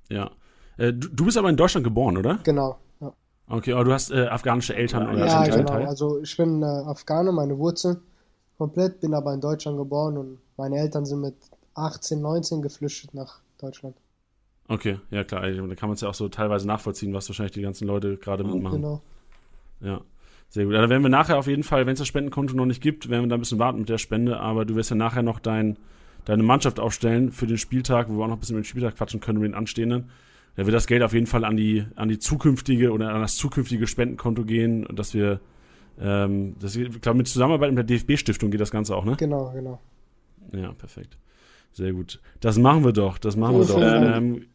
Ja. 0.08 0.30
Äh, 0.76 0.92
du, 0.92 1.08
du, 1.08 1.24
bist 1.26 1.36
aber 1.36 1.50
in 1.50 1.56
Deutschland 1.56 1.84
geboren, 1.84 2.16
oder? 2.16 2.38
Genau. 2.42 2.78
Ja. 3.00 3.12
Okay, 3.48 3.72
aber 3.72 3.84
du 3.84 3.92
hast 3.92 4.10
äh, 4.10 4.26
afghanische 4.26 4.74
Eltern 4.74 5.08
oder 5.08 5.26
Ja, 5.26 5.44
genau. 5.44 5.64
Teil? 5.64 5.86
Also 5.86 6.20
ich 6.20 6.36
bin 6.36 6.62
äh, 6.62 6.66
Afghaner, 6.66 7.32
meine 7.32 7.58
Wurzeln 7.58 7.98
komplett, 8.58 9.00
bin 9.00 9.14
aber 9.14 9.34
in 9.34 9.40
Deutschland 9.40 9.76
geboren 9.76 10.16
und 10.16 10.38
meine 10.56 10.78
Eltern 10.78 11.04
sind 11.04 11.20
mit 11.20 11.36
18, 11.74 12.20
19 12.20 12.62
geflüchtet 12.62 13.14
nach 13.14 13.40
Deutschland. 13.58 13.96
Okay, 14.68 14.98
ja 15.10 15.24
klar, 15.24 15.42
da 15.42 15.74
kann 15.74 15.88
man 15.88 15.94
es 15.94 16.00
ja 16.00 16.08
auch 16.08 16.14
so 16.14 16.28
teilweise 16.28 16.66
nachvollziehen, 16.66 17.12
was 17.12 17.28
wahrscheinlich 17.28 17.52
die 17.52 17.62
ganzen 17.62 17.86
Leute 17.86 18.16
gerade 18.16 18.44
mitmachen. 18.44 18.80
Genau. 18.80 19.02
Ja. 19.80 20.00
Sehr 20.48 20.64
gut. 20.64 20.74
Da 20.74 20.88
werden 20.88 21.02
wir 21.02 21.10
nachher 21.10 21.38
auf 21.38 21.46
jeden 21.46 21.64
Fall, 21.64 21.86
wenn 21.86 21.94
es 21.94 21.98
das 21.98 22.08
Spendenkonto 22.08 22.54
noch 22.54 22.66
nicht 22.66 22.80
gibt, 22.80 23.08
werden 23.08 23.24
wir 23.24 23.28
da 23.28 23.36
ein 23.36 23.40
bisschen 23.40 23.58
warten 23.58 23.80
mit 23.80 23.88
der 23.88 23.98
Spende, 23.98 24.38
aber 24.38 24.64
du 24.64 24.76
wirst 24.76 24.90
ja 24.90 24.96
nachher 24.96 25.22
noch 25.22 25.40
dein 25.40 25.76
deine 26.24 26.42
Mannschaft 26.42 26.80
aufstellen 26.80 27.32
für 27.32 27.46
den 27.46 27.58
Spieltag, 27.58 28.08
wo 28.08 28.18
wir 28.18 28.24
auch 28.24 28.28
noch 28.28 28.36
ein 28.36 28.40
bisschen 28.40 28.56
über 28.56 28.62
den 28.62 28.66
Spieltag 28.66 28.96
quatschen 28.96 29.20
können, 29.20 29.38
über 29.38 29.48
den 29.48 29.54
anstehenden. 29.54 30.10
Da 30.56 30.64
wird 30.64 30.74
das 30.74 30.86
Geld 30.86 31.02
auf 31.02 31.12
jeden 31.12 31.26
Fall 31.26 31.44
an 31.44 31.56
die, 31.56 31.84
an 31.96 32.08
die 32.08 32.18
zukünftige 32.18 32.92
oder 32.92 33.12
an 33.12 33.20
das 33.20 33.36
zukünftige 33.36 33.86
Spendenkonto 33.86 34.44
gehen 34.44 34.86
und 34.86 34.98
dass 34.98 35.12
wir, 35.12 35.40
ähm, 36.00 36.56
das, 36.60 36.76
ich 36.76 37.00
glaube, 37.00 37.18
mit 37.18 37.28
Zusammenarbeit 37.28 37.72
mit 37.72 37.88
der 37.88 37.96
DFB-Stiftung 37.96 38.50
geht 38.50 38.60
das 38.60 38.70
Ganze 38.70 38.96
auch, 38.96 39.04
ne? 39.04 39.16
Genau, 39.18 39.52
genau. 39.52 39.80
Ja, 40.52 40.72
perfekt. 40.72 41.18
Sehr 41.72 41.92
gut. 41.92 42.20
Das 42.40 42.56
machen 42.56 42.84
wir 42.84 42.92
doch, 42.92 43.18
das 43.18 43.36
machen 43.36 43.58
wir 43.58 43.66
doch. 43.66 43.80
Ähm, 43.80 44.46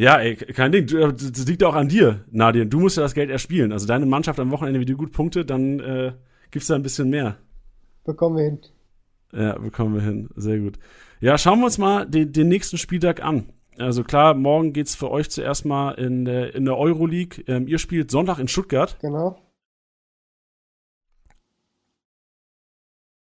ja, 0.00 0.18
ey, 0.18 0.34
kein 0.34 0.72
Ding. 0.72 0.86
Das 0.86 1.46
liegt 1.46 1.62
auch 1.62 1.74
an 1.74 1.88
dir, 1.88 2.24
Nadine. 2.30 2.66
Du 2.66 2.80
musst 2.80 2.96
ja 2.96 3.02
das 3.02 3.12
Geld 3.12 3.28
erspielen. 3.28 3.70
Also 3.70 3.86
deine 3.86 4.06
Mannschaft 4.06 4.40
am 4.40 4.50
Wochenende 4.50 4.80
wieder 4.80 4.94
gut 4.94 5.12
Punkte, 5.12 5.44
dann 5.44 5.78
äh, 5.80 6.12
gibt's 6.50 6.68
da 6.68 6.74
ein 6.74 6.82
bisschen 6.82 7.10
mehr. 7.10 7.36
Bekommen 8.04 8.36
wir 8.38 8.44
hin. 8.44 8.60
Ja, 9.32 9.58
bekommen 9.58 9.94
wir 9.94 10.00
hin. 10.00 10.30
Sehr 10.36 10.58
gut. 10.58 10.78
Ja, 11.20 11.36
schauen 11.36 11.58
wir 11.58 11.66
uns 11.66 11.76
mal 11.76 12.06
den, 12.06 12.32
den 12.32 12.48
nächsten 12.48 12.78
Spieltag 12.78 13.22
an. 13.22 13.52
Also 13.76 14.02
klar, 14.02 14.32
morgen 14.32 14.72
geht's 14.72 14.94
für 14.94 15.10
euch 15.10 15.28
zuerst 15.28 15.66
mal 15.66 15.92
in 15.92 16.24
der, 16.24 16.54
in 16.54 16.64
der 16.64 16.78
Euroleague. 16.78 17.44
Ähm, 17.46 17.68
ihr 17.68 17.78
spielt 17.78 18.10
Sonntag 18.10 18.38
in 18.38 18.48
Stuttgart. 18.48 18.96
Genau. 19.00 19.38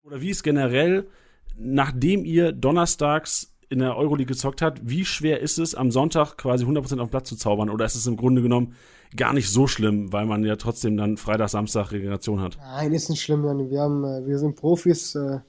Oder 0.04 0.22
wie 0.22 0.30
ist 0.30 0.44
generell, 0.44 1.10
nachdem 1.58 2.24
ihr 2.24 2.54
donnerstags 2.54 3.54
in 3.70 3.80
der 3.80 3.96
Euroleague 3.96 4.34
gezockt 4.34 4.62
habt, 4.62 4.82
wie 4.84 5.06
schwer 5.06 5.40
ist 5.42 5.60
es, 5.60 5.76
am 5.76 5.92
Sonntag 5.92 6.38
quasi 6.38 6.66
100% 6.66 7.00
auf 7.00 7.10
Platz 7.10 7.30
zu 7.30 7.36
zaubern? 7.36 7.70
Oder 7.70 7.86
ist 7.86 7.96
es 7.96 8.08
im 8.08 8.18
Grunde 8.18 8.42
genommen 8.42 8.76
gar 9.16 9.34
nicht 9.34 9.50
so 9.50 9.68
schlimm, 9.68 10.12
weil 10.12 10.26
man 10.26 10.44
ja 10.44 10.56
trotzdem 10.56 10.98
dann 10.98 11.18
Freitag, 11.18 11.50
Samstag 11.50 11.92
Regeneration 11.92 12.42
hat? 12.42 12.58
Nein, 12.58 12.94
ist 12.94 13.10
nicht 13.10 13.22
schlimm, 13.22 13.46
Janni. 13.46 13.70
Wir, 13.70 13.84
äh, 13.84 14.28
wir 14.28 14.40
sind 14.40 14.56
Profis. 14.56 15.16
Äh 15.16 15.40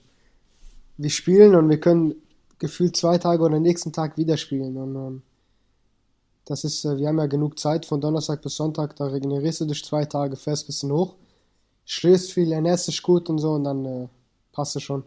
wir 1.00 1.10
spielen 1.10 1.54
und 1.54 1.70
wir 1.70 1.80
können 1.80 2.14
gefühlt 2.58 2.94
zwei 2.94 3.16
Tage 3.16 3.42
oder 3.42 3.54
den 3.54 3.62
nächsten 3.62 3.92
Tag 3.92 4.18
wieder 4.18 4.36
spielen. 4.36 4.76
Und 4.76 4.94
ähm, 4.94 5.22
das 6.44 6.64
ist, 6.64 6.84
äh, 6.84 6.98
wir 6.98 7.08
haben 7.08 7.18
ja 7.18 7.26
genug 7.26 7.58
Zeit 7.58 7.86
von 7.86 8.02
Donnerstag 8.02 8.42
bis 8.42 8.56
Sonntag, 8.56 8.96
da 8.96 9.06
regenerierst 9.06 9.62
du 9.62 9.64
dich 9.64 9.82
zwei 9.82 10.04
Tage, 10.04 10.36
ein 10.36 10.44
bisschen 10.66 10.92
hoch, 10.92 11.14
schläfst 11.86 12.32
viel, 12.32 12.52
ernährst 12.52 12.88
dich 12.88 13.02
gut 13.02 13.30
und 13.30 13.38
so 13.38 13.52
und 13.52 13.64
dann 13.64 14.10
passt 14.52 14.76
es 14.76 14.82
schon. 14.82 15.04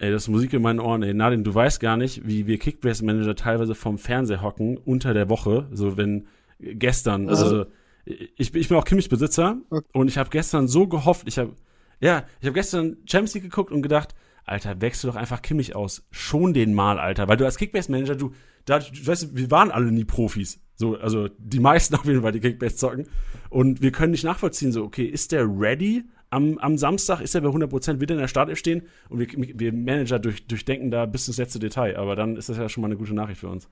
Ey, 0.00 0.12
das 0.12 0.22
ist 0.22 0.28
Musik 0.28 0.52
in 0.52 0.62
meinen 0.62 0.78
Ohren, 0.78 1.02
ey. 1.02 1.12
Nadine, 1.12 1.42
du 1.42 1.54
weißt 1.54 1.80
gar 1.80 1.96
nicht, 1.96 2.26
wie 2.26 2.46
wir 2.46 2.58
Kickbase-Manager 2.58 3.34
teilweise 3.34 3.74
vom 3.74 3.98
Fernseher 3.98 4.42
hocken 4.42 4.76
unter 4.76 5.12
der 5.12 5.28
Woche. 5.28 5.66
So, 5.72 5.96
wenn 5.96 6.28
gestern, 6.60 7.28
also, 7.28 7.44
also 7.44 7.64
ich, 8.04 8.54
ich 8.54 8.68
bin 8.68 8.76
auch 8.76 8.84
Kimmich-Besitzer 8.84 9.58
und 9.92 10.08
ich 10.08 10.18
habe 10.18 10.30
gestern 10.30 10.68
so 10.68 10.86
gehofft, 10.86 11.26
ich 11.26 11.38
habe, 11.38 11.54
ja, 12.00 12.24
ich 12.40 12.46
habe 12.46 12.54
gestern 12.54 12.98
Champions 13.06 13.34
League 13.34 13.44
geguckt 13.44 13.72
und 13.72 13.82
gedacht, 13.82 14.14
Alter, 14.44 14.80
wechsel 14.80 15.10
doch 15.10 15.16
einfach 15.16 15.42
Kimmich 15.42 15.76
aus. 15.76 16.06
Schon 16.10 16.54
den 16.54 16.72
mal, 16.72 16.98
Alter. 16.98 17.28
Weil 17.28 17.36
du 17.36 17.44
als 17.44 17.58
Kickbase-Manager, 17.58 18.14
du, 18.14 18.32
da, 18.64 18.78
du 18.78 19.06
weißt, 19.06 19.36
wir 19.36 19.50
waren 19.50 19.70
alle 19.70 19.92
nie 19.92 20.04
Profis. 20.04 20.60
So, 20.74 20.96
also 20.96 21.28
die 21.38 21.60
meisten 21.60 21.94
auf 21.96 22.04
jeden 22.04 22.22
Fall, 22.22 22.32
die 22.32 22.40
Kickbase 22.40 22.76
zocken. 22.76 23.08
Und 23.50 23.82
wir 23.82 23.92
können 23.92 24.12
nicht 24.12 24.24
nachvollziehen, 24.24 24.72
so, 24.72 24.84
okay, 24.84 25.04
ist 25.04 25.32
der 25.32 25.46
ready? 25.46 26.04
Am, 26.30 26.58
am 26.58 26.76
Samstag 26.76 27.20
ist 27.20 27.34
er 27.34 27.40
bei 27.40 27.48
100%, 27.48 28.00
wird 28.00 28.10
er 28.10 28.16
in 28.16 28.20
der 28.20 28.28
Startelf 28.28 28.58
stehen? 28.58 28.82
Und 29.08 29.18
wir, 29.18 29.28
wir 29.58 29.72
Manager 29.72 30.18
durch, 30.18 30.46
durchdenken 30.46 30.90
da 30.90 31.06
bis 31.06 31.26
ins 31.26 31.38
letzte 31.38 31.58
Detail. 31.58 31.96
Aber 31.96 32.16
dann 32.16 32.36
ist 32.36 32.48
das 32.48 32.58
ja 32.58 32.68
schon 32.68 32.82
mal 32.82 32.88
eine 32.88 32.96
gute 32.96 33.14
Nachricht 33.14 33.40
für 33.40 33.48
uns. 33.48 33.68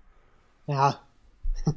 Ja. 0.67 1.01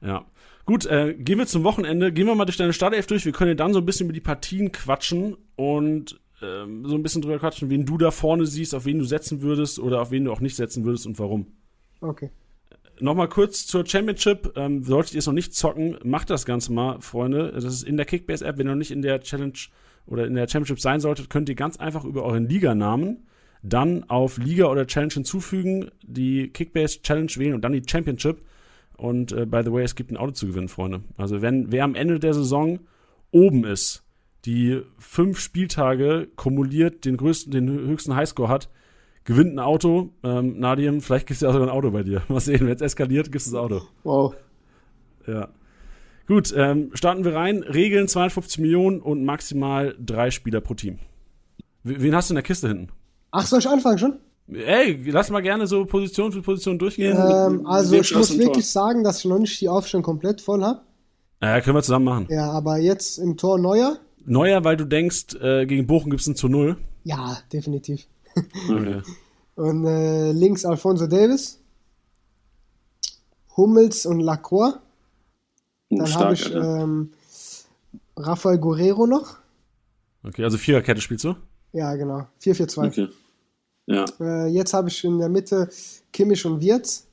ja. 0.00 0.24
Gut, 0.64 0.86
äh, 0.86 1.14
gehen 1.14 1.38
wir 1.38 1.46
zum 1.46 1.64
Wochenende. 1.64 2.12
Gehen 2.12 2.26
wir 2.26 2.34
mal 2.34 2.44
durch 2.44 2.56
deine 2.56 2.72
Startelf 2.72 3.06
durch. 3.06 3.24
Wir 3.24 3.32
können 3.32 3.50
ja 3.50 3.54
dann 3.54 3.72
so 3.72 3.80
ein 3.80 3.86
bisschen 3.86 4.06
über 4.06 4.12
die 4.12 4.20
Partien 4.20 4.70
quatschen 4.70 5.36
und 5.56 6.20
ähm, 6.42 6.86
so 6.86 6.94
ein 6.94 7.02
bisschen 7.02 7.22
drüber 7.22 7.38
quatschen, 7.38 7.70
wen 7.70 7.84
du 7.84 7.98
da 7.98 8.10
vorne 8.10 8.46
siehst, 8.46 8.74
auf 8.74 8.84
wen 8.84 8.98
du 8.98 9.04
setzen 9.04 9.42
würdest 9.42 9.78
oder 9.78 10.00
auf 10.00 10.10
wen 10.10 10.24
du 10.24 10.32
auch 10.32 10.40
nicht 10.40 10.56
setzen 10.56 10.84
würdest 10.84 11.06
und 11.06 11.18
warum. 11.18 11.46
Okay. 12.00 12.30
Nochmal 13.00 13.28
kurz 13.28 13.66
zur 13.66 13.86
Championship. 13.86 14.52
Ähm, 14.56 14.82
solltet 14.82 15.14
ihr 15.14 15.18
es 15.18 15.26
noch 15.26 15.34
nicht 15.34 15.54
zocken, 15.54 15.98
macht 16.02 16.30
das 16.30 16.44
Ganze 16.44 16.72
mal, 16.72 17.00
Freunde. 17.00 17.52
Das 17.52 17.64
ist 17.64 17.82
in 17.82 17.96
der 17.96 18.06
Kickbase-App. 18.06 18.58
Wenn 18.58 18.66
ihr 18.66 18.70
noch 18.70 18.78
nicht 18.78 18.90
in 18.90 19.02
der 19.02 19.20
Challenge 19.20 19.58
oder 20.06 20.26
in 20.26 20.34
der 20.34 20.48
Championship 20.48 20.80
sein 20.80 21.00
solltet, 21.00 21.30
könnt 21.30 21.48
ihr 21.48 21.54
ganz 21.54 21.76
einfach 21.76 22.04
über 22.04 22.24
euren 22.24 22.48
Liganamen 22.48 23.26
dann 23.62 24.04
auf 24.08 24.38
Liga 24.38 24.66
oder 24.66 24.86
Challenge 24.86 25.12
hinzufügen, 25.12 25.90
die 26.02 26.48
Kickbase 26.48 27.02
Challenge 27.02 27.32
wählen 27.36 27.54
und 27.54 27.62
dann 27.62 27.72
die 27.72 27.82
Championship. 27.86 28.42
Und 28.96 29.32
äh, 29.32 29.46
by 29.46 29.62
the 29.64 29.72
way, 29.72 29.84
es 29.84 29.94
gibt 29.94 30.10
ein 30.10 30.16
Auto 30.16 30.32
zu 30.32 30.46
gewinnen, 30.46 30.68
Freunde. 30.68 31.02
Also 31.16 31.42
wenn 31.42 31.70
wer 31.70 31.84
am 31.84 31.94
Ende 31.94 32.18
der 32.18 32.34
Saison 32.34 32.80
oben 33.30 33.64
ist, 33.64 34.04
die 34.44 34.80
fünf 34.98 35.40
Spieltage 35.40 36.28
kumuliert 36.36 37.04
den 37.04 37.16
größten, 37.16 37.52
den 37.52 37.68
höchsten 37.68 38.14
Highscore 38.14 38.48
hat, 38.48 38.68
gewinnt 39.28 39.52
ein 39.52 39.58
Auto. 39.58 40.08
Ähm, 40.24 40.58
Nadim, 40.58 41.02
vielleicht 41.02 41.26
gibt 41.26 41.36
es 41.36 41.42
ja 41.42 41.50
auch 41.50 41.52
sogar 41.52 41.68
ein 41.68 41.74
Auto 41.74 41.90
bei 41.90 42.02
dir. 42.02 42.22
Mal 42.28 42.40
sehen, 42.40 42.60
wenn 42.60 42.74
es 42.74 42.80
eskaliert, 42.80 43.26
gibt 43.26 43.42
es 43.42 43.44
das 43.44 43.54
Auto. 43.54 43.82
Wow. 44.02 44.34
Ja. 45.26 45.48
Gut, 46.26 46.54
ähm, 46.56 46.90
starten 46.94 47.24
wir 47.24 47.34
rein. 47.34 47.62
Regeln 47.62 48.08
52 48.08 48.58
Millionen 48.58 49.00
und 49.00 49.24
maximal 49.24 49.94
drei 50.00 50.30
Spieler 50.30 50.62
pro 50.62 50.72
Team. 50.72 50.98
Wen 51.84 52.14
hast 52.14 52.30
du 52.30 52.32
in 52.32 52.36
der 52.36 52.42
Kiste 52.42 52.68
hinten? 52.68 52.88
Ach, 53.30 53.46
soll 53.46 53.58
ich 53.58 53.68
anfangen 53.68 53.98
schon? 53.98 54.16
Ey, 54.50 54.98
lass 55.10 55.28
mal 55.28 55.42
gerne 55.42 55.66
so 55.66 55.84
Position 55.84 56.32
für 56.32 56.40
Position 56.40 56.78
durchgehen. 56.78 57.14
Ähm, 57.14 57.66
also 57.66 57.96
ich 57.96 58.14
muss 58.14 58.32
wirklich 58.32 58.64
Tor. 58.64 58.82
sagen, 58.82 59.04
dass 59.04 59.18
ich 59.18 59.24
noch 59.26 59.38
nicht 59.38 59.60
die 59.60 59.68
Aufstellung 59.68 60.04
komplett 60.04 60.40
voll 60.40 60.64
habe. 60.64 60.80
Ja, 61.42 61.60
können 61.60 61.76
wir 61.76 61.82
zusammen 61.82 62.06
machen. 62.06 62.26
Ja, 62.30 62.50
aber 62.50 62.78
jetzt 62.78 63.18
im 63.18 63.36
Tor 63.36 63.58
Neuer. 63.58 63.98
Neuer, 64.24 64.64
weil 64.64 64.78
du 64.78 64.86
denkst, 64.86 65.34
äh, 65.38 65.66
gegen 65.66 65.86
Bochum 65.86 66.10
gibt 66.10 66.22
es 66.22 66.26
ein 66.26 66.34
zu 66.34 66.48
Null? 66.48 66.78
Ja, 67.04 67.38
definitiv. 67.52 68.06
Okay. 68.68 69.02
Und 69.56 69.84
äh, 69.86 70.30
links 70.32 70.64
Alfonso 70.64 71.06
Davis. 71.08 71.58
Hummels 73.56 74.06
und 74.06 74.20
Lacroix. 74.20 74.74
Oh, 75.90 75.96
Dann 75.98 76.14
habe 76.14 76.34
ich 76.34 76.46
Alter. 76.46 76.82
ähm, 76.82 77.10
Rafael 78.16 78.58
Guerrero 78.58 79.06
noch. 79.06 79.36
Okay, 80.22 80.44
also 80.44 80.58
Viererkette 80.58 81.00
spielst 81.00 81.24
du? 81.24 81.34
Ja, 81.72 81.94
genau. 81.96 82.26
4-4-2. 82.40 82.86
Okay. 82.86 83.08
Ja, 83.86 84.04
Äh, 84.20 84.46
jetzt 84.48 84.74
habe 84.74 84.88
ich 84.88 85.02
in 85.02 85.18
der 85.18 85.28
Mitte 85.28 85.68
Kimmich 86.12 86.44
und 86.46 86.60
Wirtz. 86.60 87.06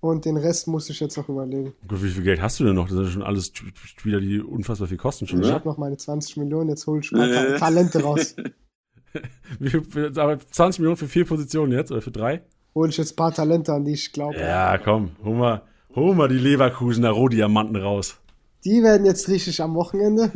Und 0.00 0.26
den 0.26 0.36
Rest 0.36 0.68
muss 0.68 0.88
ich 0.90 1.00
jetzt 1.00 1.16
noch 1.16 1.28
überlegen. 1.28 1.74
Gut, 1.88 2.00
wie 2.04 2.10
viel 2.10 2.22
Geld 2.22 2.40
hast 2.40 2.60
du 2.60 2.64
denn 2.64 2.76
noch? 2.76 2.86
Das 2.86 2.94
sind 2.94 3.04
ja 3.06 3.10
schon 3.10 3.22
alles 3.24 3.50
Spieler, 3.84 4.20
die 4.20 4.38
unfassbar 4.40 4.86
viel 4.86 4.96
kosten 4.96 5.26
schon, 5.26 5.40
Ich 5.40 5.48
ne? 5.48 5.54
habe 5.54 5.68
noch 5.68 5.76
meine 5.76 5.96
20 5.96 6.36
Millionen, 6.36 6.68
jetzt 6.70 6.86
hole 6.86 7.00
ich 7.00 7.10
mal 7.10 7.32
Ta. 7.32 7.58
Talente 7.58 8.00
raus. 8.04 8.36
Aber 10.16 10.38
20 10.38 10.80
Millionen 10.80 10.96
für 10.96 11.08
vier 11.08 11.24
Positionen 11.24 11.72
jetzt 11.72 11.90
oder 11.90 12.02
für 12.02 12.10
drei? 12.10 12.42
Hole 12.74 12.90
ich 12.90 12.96
jetzt 12.96 13.12
ein 13.12 13.16
paar 13.16 13.32
Talente, 13.32 13.72
an 13.72 13.84
die 13.84 13.92
ich 13.92 14.12
glaube. 14.12 14.38
Ja, 14.38 14.78
komm, 14.78 15.12
hol 15.24 15.34
mal, 15.34 15.62
hol 15.94 16.14
mal 16.14 16.28
die 16.28 16.38
Leverkusener 16.38 17.10
Rohdiamanten 17.10 17.76
raus. 17.76 18.18
Die 18.64 18.82
werden 18.82 19.06
jetzt 19.06 19.28
richtig 19.28 19.60
am 19.62 19.74
Wochenende. 19.74 20.32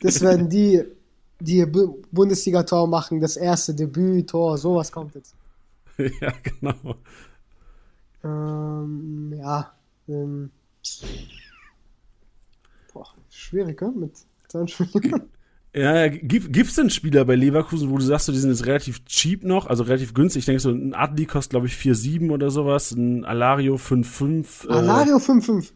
Das 0.00 0.20
werden 0.20 0.48
die, 0.48 0.82
die 1.40 1.64
Bundesliga-Tor 2.10 2.88
machen, 2.88 3.20
das 3.20 3.36
erste 3.36 3.74
Debüt-Tor, 3.74 4.58
sowas 4.58 4.90
kommt 4.90 5.14
jetzt. 5.14 5.34
ja, 6.20 6.32
genau. 6.42 6.96
Ähm, 8.24 9.32
ja. 9.36 9.72
Ähm, 10.08 10.50
boah, 12.92 13.06
schwierig, 13.30 13.80
ne? 13.80 13.92
Mit 13.94 14.12
20 14.48 14.94
Millionen. 14.94 15.30
Ja, 15.74 16.08
gibt, 16.08 16.52
gibt's 16.52 16.74
denn 16.74 16.90
Spieler 16.90 17.24
bei 17.24 17.34
Leverkusen, 17.34 17.88
wo 17.90 17.96
du 17.96 18.04
sagst, 18.04 18.26
so, 18.26 18.32
die 18.32 18.38
sind 18.38 18.50
jetzt 18.50 18.66
relativ 18.66 19.04
cheap 19.06 19.42
noch, 19.42 19.66
also 19.66 19.84
relativ 19.84 20.12
günstig? 20.12 20.40
Ich 20.40 20.44
denke, 20.46 20.60
so 20.60 20.70
ein 20.70 20.92
Adli 20.94 21.24
kostet, 21.24 21.50
glaube 21.52 21.66
ich, 21.66 21.74
4,7 21.74 22.30
oder 22.30 22.50
sowas, 22.50 22.90
ein 22.92 23.24
Alario 23.24 23.76
5,5. 23.76 24.68
äh, 24.68 24.72
Alario 24.72 25.16
5-5. 25.16 25.72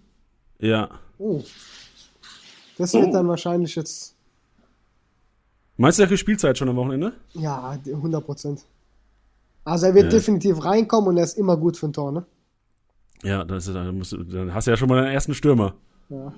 Ja. 0.61 0.91
Oh. 1.19 1.43
Das 2.77 2.93
wird 2.93 3.07
Oh. 3.07 3.13
dann 3.13 3.27
wahrscheinlich 3.29 3.75
jetzt, 3.75 4.15
Meinst 5.79 5.99
du, 5.99 6.03
der 6.03 6.09
kriegt 6.09 6.21
Spielzeit 6.21 6.57
schon 6.59 6.69
am 6.69 6.77
Wochenende? 6.77 7.13
ja, 7.35 7.79
100 7.87 8.25
Prozent. 8.25 8.65
Also 9.65 9.87
er 9.87 9.95
wird 9.95 10.05
Ja. 10.05 10.11
definitiv 10.11 10.63
reinkommen 10.65 11.09
und 11.09 11.17
er 11.17 11.25
ist 11.25 11.37
immer 11.39 11.57
gut 11.57 11.77
für 11.77 11.87
ein 11.89 11.93
Tor, 11.93 12.13
ne? 12.13 12.25
Ja, 13.23 13.45
dann, 13.45 13.59
ist, 13.59 13.69
dann, 13.69 13.97
musst 13.97 14.13
du, 14.13 14.23
dann 14.25 14.53
hast 14.55 14.67
du 14.67 14.71
ja 14.71 14.77
schon 14.77 14.89
mal 14.89 15.03
deinen 15.03 15.13
ersten 15.13 15.35
Stürmer. 15.35 15.75
Ja. 16.11 16.33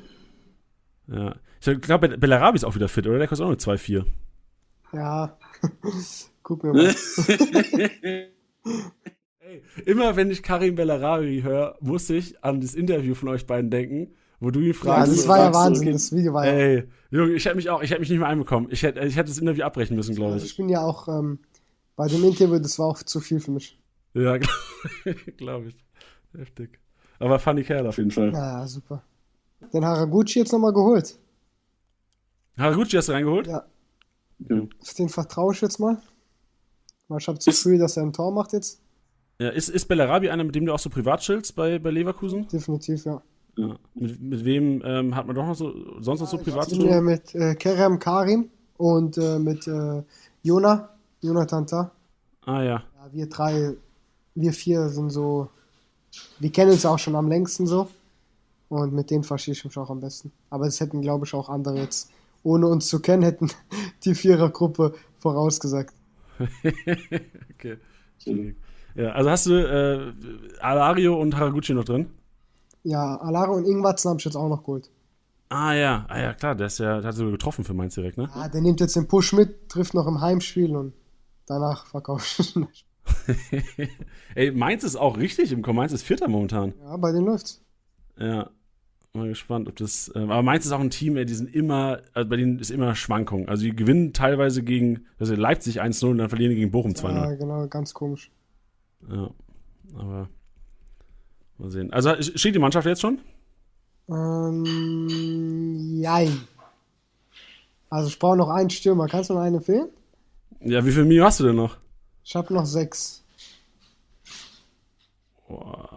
Ja. 1.11 1.35
Ich 1.61 1.81
glaube, 1.81 2.17
Bellarabi 2.19 2.57
ist 2.57 2.65
auch 2.65 2.75
wieder 2.75 2.89
fit, 2.89 3.07
oder? 3.07 3.19
Der 3.19 3.27
kostet 3.29 3.45
auch 3.45 3.49
nur 3.51 3.59
2,4. 3.59 4.05
Ja. 4.93 5.37
Guck 6.43 6.63
mir 6.65 6.73
mal. 6.73 6.95
Ey, 9.41 9.63
immer 9.87 10.17
wenn 10.17 10.31
ich 10.31 10.43
Karim 10.43 10.75
Bellarabi 10.75 11.43
höre, 11.43 11.77
muss 11.81 12.09
ich 12.11 12.43
an 12.45 12.61
das 12.61 12.75
Interview 12.75 13.15
von 13.15 13.29
euch 13.31 13.47
beiden 13.47 13.71
denken, 13.71 14.15
wo 14.41 14.51
du 14.51 14.61
ihn 14.61 14.69
Ja, 14.69 14.73
fragst. 14.75 15.13
das 15.13 15.27
war 15.29 15.39
ja 15.39 15.55
Wahnsinn. 15.55 15.85
okay. 15.89 15.93
Das 15.93 16.13
Video 16.15 16.33
war 16.35 16.47
ja. 16.47 16.53
Ey, 16.53 16.85
Junge, 17.11 17.33
ich 17.33 17.45
hätte 17.47 17.57
mich 17.57 17.71
auch, 17.71 17.83
ich 17.83 17.91
hätte 17.91 18.01
mich 18.01 18.11
nicht 18.11 18.19
mehr 18.19 18.29
einbekommen. 18.29 18.69
Ich 18.71 18.83
hätte, 18.83 19.01
ich 19.01 19.17
hätte 19.17 19.31
das 19.31 19.39
Interview 19.39 19.65
abbrechen 19.65 19.97
müssen, 19.97 20.15
glaube 20.15 20.35
Also 20.35 20.45
ich. 20.45 20.53
ich 20.53 20.57
bin 20.57 20.69
ja 20.69 20.83
auch 20.83 21.09
ähm, 21.09 21.39
bei 21.97 22.07
dem 22.09 22.23
Interview, 22.25 22.59
das 22.59 22.79
war 22.79 22.87
auch 22.87 23.03
zu 23.03 23.21
viel 23.21 23.41
für 23.41 23.51
mich. 23.53 23.81
Ja, 24.15 24.39
glaube 25.37 25.69
ich. 25.69 25.77
Heftig. 26.37 26.79
Aber 27.19 27.39
funny 27.39 27.65
Kerl 27.65 27.87
auf 27.87 27.97
jeden 27.97 28.11
Fall. 28.11 28.33
Ja, 28.33 28.61
ja, 28.61 28.67
super. 28.67 29.03
Den 29.73 29.85
Haraguchi 29.85 30.39
jetzt 30.39 30.53
nochmal 30.53 30.73
geholt. 30.73 31.19
Haraguchi 32.57 32.97
hast 32.97 33.09
du 33.09 33.13
reingeholt? 33.13 33.47
Ja, 33.47 33.65
auf 34.81 34.95
den 34.95 35.09
vertraue 35.09 35.53
ich 35.53 35.61
jetzt 35.61 35.79
mal. 35.81 35.99
Weil 37.09 37.19
ich 37.19 37.29
habe 37.29 37.39
das 37.39 37.45
Gefühl, 37.45 37.79
dass 37.79 37.97
er 37.97 38.05
ein 38.05 38.13
Tor 38.13 38.33
macht 38.33 38.53
jetzt. 38.53 38.81
Ja, 39.41 39.51
ist, 39.51 39.69
ist 39.69 39.87
Bellarabi 39.87 40.31
einer, 40.31 40.45
mit 40.45 40.55
dem 40.55 40.67
du 40.67 40.73
auch 40.75 40.79
so 40.79 40.91
privat 40.91 41.21
chillst 41.21 41.55
bei, 41.55 41.79
bei 41.79 41.91
Leverkusen? 41.91 42.49
Definitiv, 42.49 43.05
ja. 43.05 43.23
Ja. 43.57 43.77
Mit, 43.95 44.21
mit 44.21 44.45
wem 44.45 44.83
ähm, 44.85 45.15
hat 45.17 45.27
man 45.27 45.35
doch 45.35 45.47
noch 45.47 45.55
so, 45.55 46.01
sonst 46.01 46.21
noch 46.21 46.29
so 46.29 46.39
privat 46.39 46.69
Ich 46.69 46.75
zu 46.75 46.79
bin 46.79 46.89
ja 46.89 46.97
tun? 46.97 47.05
mit 47.07 47.35
äh, 47.35 47.55
Kerem 47.55 47.99
Karim 47.99 48.51
und 48.77 49.19
äh, 49.19 49.39
mit 49.39 49.67
äh, 49.67 50.03
Jona, 50.43 50.91
Jonathan 51.21 51.67
Tah. 51.67 51.91
Ah 52.45 52.63
ja. 52.63 52.83
Ja, 52.97 53.13
wir 53.13 53.29
drei, 53.29 53.75
wir 54.35 54.53
vier 54.53 54.89
sind 54.89 55.11
so, 55.11 55.49
wir 56.39 56.51
kennen 56.51 56.71
uns 56.73 56.87
auch 56.87 56.99
schon 56.99 57.17
am 57.17 57.29
längsten 57.29 57.67
so. 57.67 57.89
Und 58.69 58.93
mit 58.93 59.11
denen 59.11 59.25
verstehe 59.25 59.53
ich 59.53 59.65
mich 59.65 59.77
auch 59.79 59.91
am 59.91 60.01
besten. 60.01 60.31
Aber 60.51 60.67
es 60.67 60.81
hätten, 60.81 61.01
glaube 61.01 61.25
ich, 61.27 61.35
auch 61.35 61.49
andere 61.49 61.79
jetzt, 61.79 62.11
ohne 62.43 62.67
uns 62.67 62.89
zu 62.89 63.01
kennen, 63.01 63.23
hätten 63.23 63.51
die 64.05 64.15
Vierergruppe 64.15 64.95
vorausgesagt. 65.19 65.95
okay. 67.55 67.79
Ja, 68.95 69.11
also 69.13 69.31
hast 69.31 69.47
du 69.47 69.53
äh, 69.55 70.13
Alario 70.61 71.21
und 71.21 71.37
Haraguchi 71.37 71.73
noch 71.73 71.85
drin? 71.85 72.11
Ja, 72.85 73.17
Alaro 73.17 73.55
und 73.55 73.65
Ingwatzen 73.65 74.11
habe 74.11 74.19
ich 74.19 74.25
jetzt 74.25 74.37
auch 74.37 74.49
noch 74.49 74.63
geholt. 74.63 74.91
Ah 75.51 75.73
ja, 75.73 76.05
ah 76.09 76.21
ja, 76.21 76.35
klar, 76.35 76.55
der 76.55 76.67
ist 76.67 76.79
ja, 76.79 77.01
der 77.01 77.09
hat 77.09 77.15
sogar 77.15 77.33
getroffen 77.33 77.65
für 77.65 77.75
Mainz 77.75 77.95
direkt, 77.95 78.19
ne? 78.19 78.29
Ja, 78.35 78.49
der 78.49 78.61
nimmt 78.61 78.81
jetzt 78.81 78.97
den 78.97 79.09
Push 79.09 79.33
mit, 79.33 79.69
trifft 79.69 79.95
noch 79.95 80.07
im 80.07 80.21
Heimspiel 80.21 80.77
und 80.77 80.93
danach 81.47 81.87
verkauft. 81.87 82.59
Ey, 84.35 84.51
Mainz 84.53 84.85
ist 84.85 84.97
auch 84.97 85.17
richtig 85.17 85.53
im 85.53 85.63
Kommen. 85.63 85.77
Mainz 85.77 85.93
ist 85.93 86.03
Vierter 86.03 86.29
momentan. 86.29 86.75
ja, 86.83 86.97
bei 86.99 87.13
denen 87.13 87.27
läuft's. 87.27 87.63
Ja. 88.19 88.51
Mal 89.19 89.29
gespannt, 89.29 89.69
ob 89.69 89.77
das. 89.77 90.11
Ähm, 90.15 90.31
aber 90.31 90.43
Mainz 90.43 90.65
ist 90.65 90.73
auch 90.73 90.81
ein 90.81 90.91
Team, 90.91 91.17
ey, 91.17 91.27
die 91.27 91.35
sind 91.35 91.55
immer, 91.55 92.01
also 92.15 92.29
bei 92.29 92.37
denen 92.37 92.59
ist 92.59 92.71
immer 92.71 92.95
Schwankung. 92.95 93.49
Also 93.49 93.65
die 93.65 93.75
gewinnen 93.75 94.13
teilweise 94.13 94.63
gegen, 94.63 95.07
also 95.19 95.35
Leipzig 95.35 95.83
1-0 95.83 96.07
und 96.07 96.19
dann 96.19 96.29
verlieren 96.29 96.51
die 96.51 96.57
gegen 96.57 96.71
Bochum 96.71 96.93
2-0. 96.93 97.15
Ja, 97.15 97.35
genau, 97.35 97.67
ganz 97.67 97.93
komisch. 97.93 98.31
Ja. 99.11 99.31
Aber 99.95 100.29
mal 101.59 101.71
sehen. 101.71 101.93
Also 101.93 102.15
steht 102.21 102.55
die 102.55 102.59
Mannschaft 102.59 102.87
jetzt 102.87 103.01
schon? 103.01 103.19
Ähm, 104.09 105.99
jein. 106.01 106.41
Also 107.91 108.09
ich 108.09 108.19
brauche 108.19 108.37
noch 108.37 108.51
einen 108.51 108.71
Stürmer. 108.71 109.07
Kannst 109.07 109.31
du 109.31 109.35
noch 109.35 109.41
einen 109.41 109.57
empfehlen? 109.57 109.89
Ja, 110.61 110.85
wie 110.85 110.93
viel 110.93 111.05
Mio 111.05 111.25
hast 111.25 111.41
du 111.41 111.45
denn 111.45 111.57
noch? 111.57 111.77
Ich 112.25 112.35
habe 112.35 112.53
noch 112.53 112.67
sechs. 112.67 113.25
Boah, 115.47 115.88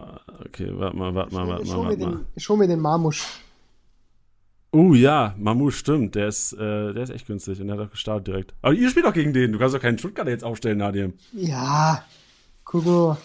okay, 0.52 0.70
warte 0.74 0.98
mal, 0.98 1.16
warte 1.16 1.34
mal, 1.34 1.48
warte 1.48 1.66
mal, 1.66 1.76
hole 1.76 1.98
mir, 1.98 2.08
mal. 2.08 2.26
hol 2.48 2.58
mir 2.58 2.68
den 2.68 2.80
Marmusch. 2.80 3.26
Uh, 4.74 4.94
ja, 4.94 5.36
Mamouche 5.38 5.76
stimmt. 5.76 6.16
Der 6.16 6.30
ist, 6.30 6.54
äh, 6.54 6.94
der 6.94 7.04
ist 7.04 7.10
echt 7.10 7.28
günstig 7.28 7.60
und 7.60 7.68
der 7.68 7.78
hat 7.78 7.88
auch 7.88 7.92
gestartet 7.92 8.28
direkt. 8.28 8.54
Aber 8.62 8.74
ihr 8.74 8.90
spielt 8.90 9.06
doch 9.06 9.14
gegen 9.14 9.34
den. 9.34 9.52
Du 9.52 9.60
kannst 9.60 9.76
doch 9.76 9.82
keinen 9.82 9.98
Stuttgarter 9.98 10.32
jetzt 10.32 10.46
aufstellen, 10.46 10.78
Nadim. 10.78 11.14
Ja, 11.34 12.06
mal. 12.64 13.18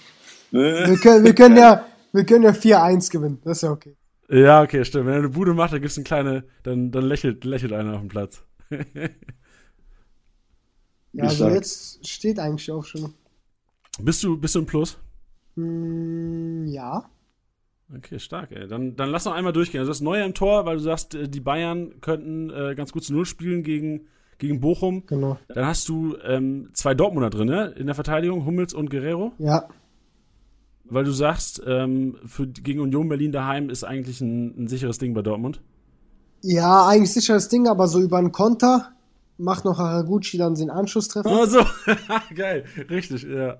Äh, 0.52 0.88
Wir 0.88 0.96
können, 0.96 1.24
wir 1.24 1.34
können 1.34 1.56
ja, 1.56 1.86
wir 2.12 2.24
können 2.24 2.44
ja 2.44 2.50
4-1 2.50 3.12
gewinnen. 3.12 3.40
Das 3.44 3.58
ist 3.58 3.62
ja 3.62 3.70
okay. 3.70 3.94
Ja, 4.28 4.62
okay, 4.62 4.84
stimmt. 4.84 5.06
Wenn 5.06 5.12
er 5.12 5.18
eine 5.20 5.28
Bude 5.28 5.54
macht, 5.54 5.72
dann 5.72 5.80
gibt's 5.80 5.96
eine 5.96 6.04
kleine, 6.04 6.44
dann, 6.64 6.90
dann 6.90 7.04
lächelt, 7.04 7.44
lächelt 7.44 7.72
einer 7.72 7.94
auf 7.94 8.00
dem 8.00 8.08
Platz. 8.08 8.42
Ja, 11.12 11.22
also 11.24 11.48
jetzt 11.48 12.04
steht 12.08 12.40
eigentlich 12.40 12.72
auch 12.72 12.84
schon. 12.84 13.14
Bist 14.00 14.20
du, 14.24 14.36
bist 14.36 14.56
du 14.56 14.58
im 14.58 14.66
Plus? 14.66 14.98
Hm, 15.54 16.66
ja. 16.66 17.08
Okay, 17.94 18.18
stark, 18.18 18.50
ey. 18.50 18.66
Dann, 18.66 18.96
dann 18.96 19.10
lass 19.10 19.24
noch 19.24 19.32
einmal 19.32 19.52
durchgehen. 19.52 19.80
Also 19.80 19.90
das 19.90 20.00
Neue 20.00 20.24
im 20.24 20.34
Tor, 20.34 20.66
weil 20.66 20.76
du 20.76 20.82
sagst, 20.82 21.14
äh, 21.14 21.28
die 21.28 21.40
Bayern 21.40 22.00
könnten 22.00 22.50
äh, 22.50 22.74
ganz 22.74 22.92
gut 22.92 23.04
zu 23.04 23.12
Null 23.12 23.26
spielen 23.26 23.62
gegen, 23.62 24.06
gegen 24.38 24.60
Bochum. 24.60 25.06
Genau. 25.06 25.38
Dann 25.48 25.66
hast 25.66 25.88
du 25.88 26.16
ähm, 26.24 26.70
zwei 26.72 26.94
Dortmunder 26.94 27.30
drin, 27.30 27.48
ne? 27.48 27.74
In 27.76 27.86
der 27.86 27.94
Verteidigung, 27.94 28.44
Hummels 28.44 28.74
und 28.74 28.90
Guerrero. 28.90 29.32
Ja. 29.38 29.68
Weil 30.84 31.04
du 31.04 31.12
sagst, 31.12 31.62
ähm, 31.66 32.16
für, 32.26 32.46
gegen 32.46 32.80
Union 32.80 33.08
Berlin 33.08 33.32
daheim 33.32 33.70
ist 33.70 33.84
eigentlich 33.84 34.20
ein, 34.20 34.64
ein 34.64 34.68
sicheres 34.68 34.98
Ding 34.98 35.14
bei 35.14 35.22
Dortmund. 35.22 35.60
Ja, 36.42 36.86
eigentlich 36.86 37.12
sicheres 37.12 37.48
Ding, 37.48 37.68
aber 37.68 37.88
so 37.88 38.00
über 38.00 38.18
einen 38.18 38.32
Konter 38.32 38.92
macht 39.38 39.64
noch 39.64 39.78
Haraguchi 39.78 40.38
dann 40.38 40.54
den 40.54 40.70
Anschlusstreffer. 40.70 41.30
Oh, 41.30 41.46
so. 41.46 41.60
Geil. 42.34 42.64
Richtig, 42.90 43.22
ja. 43.24 43.58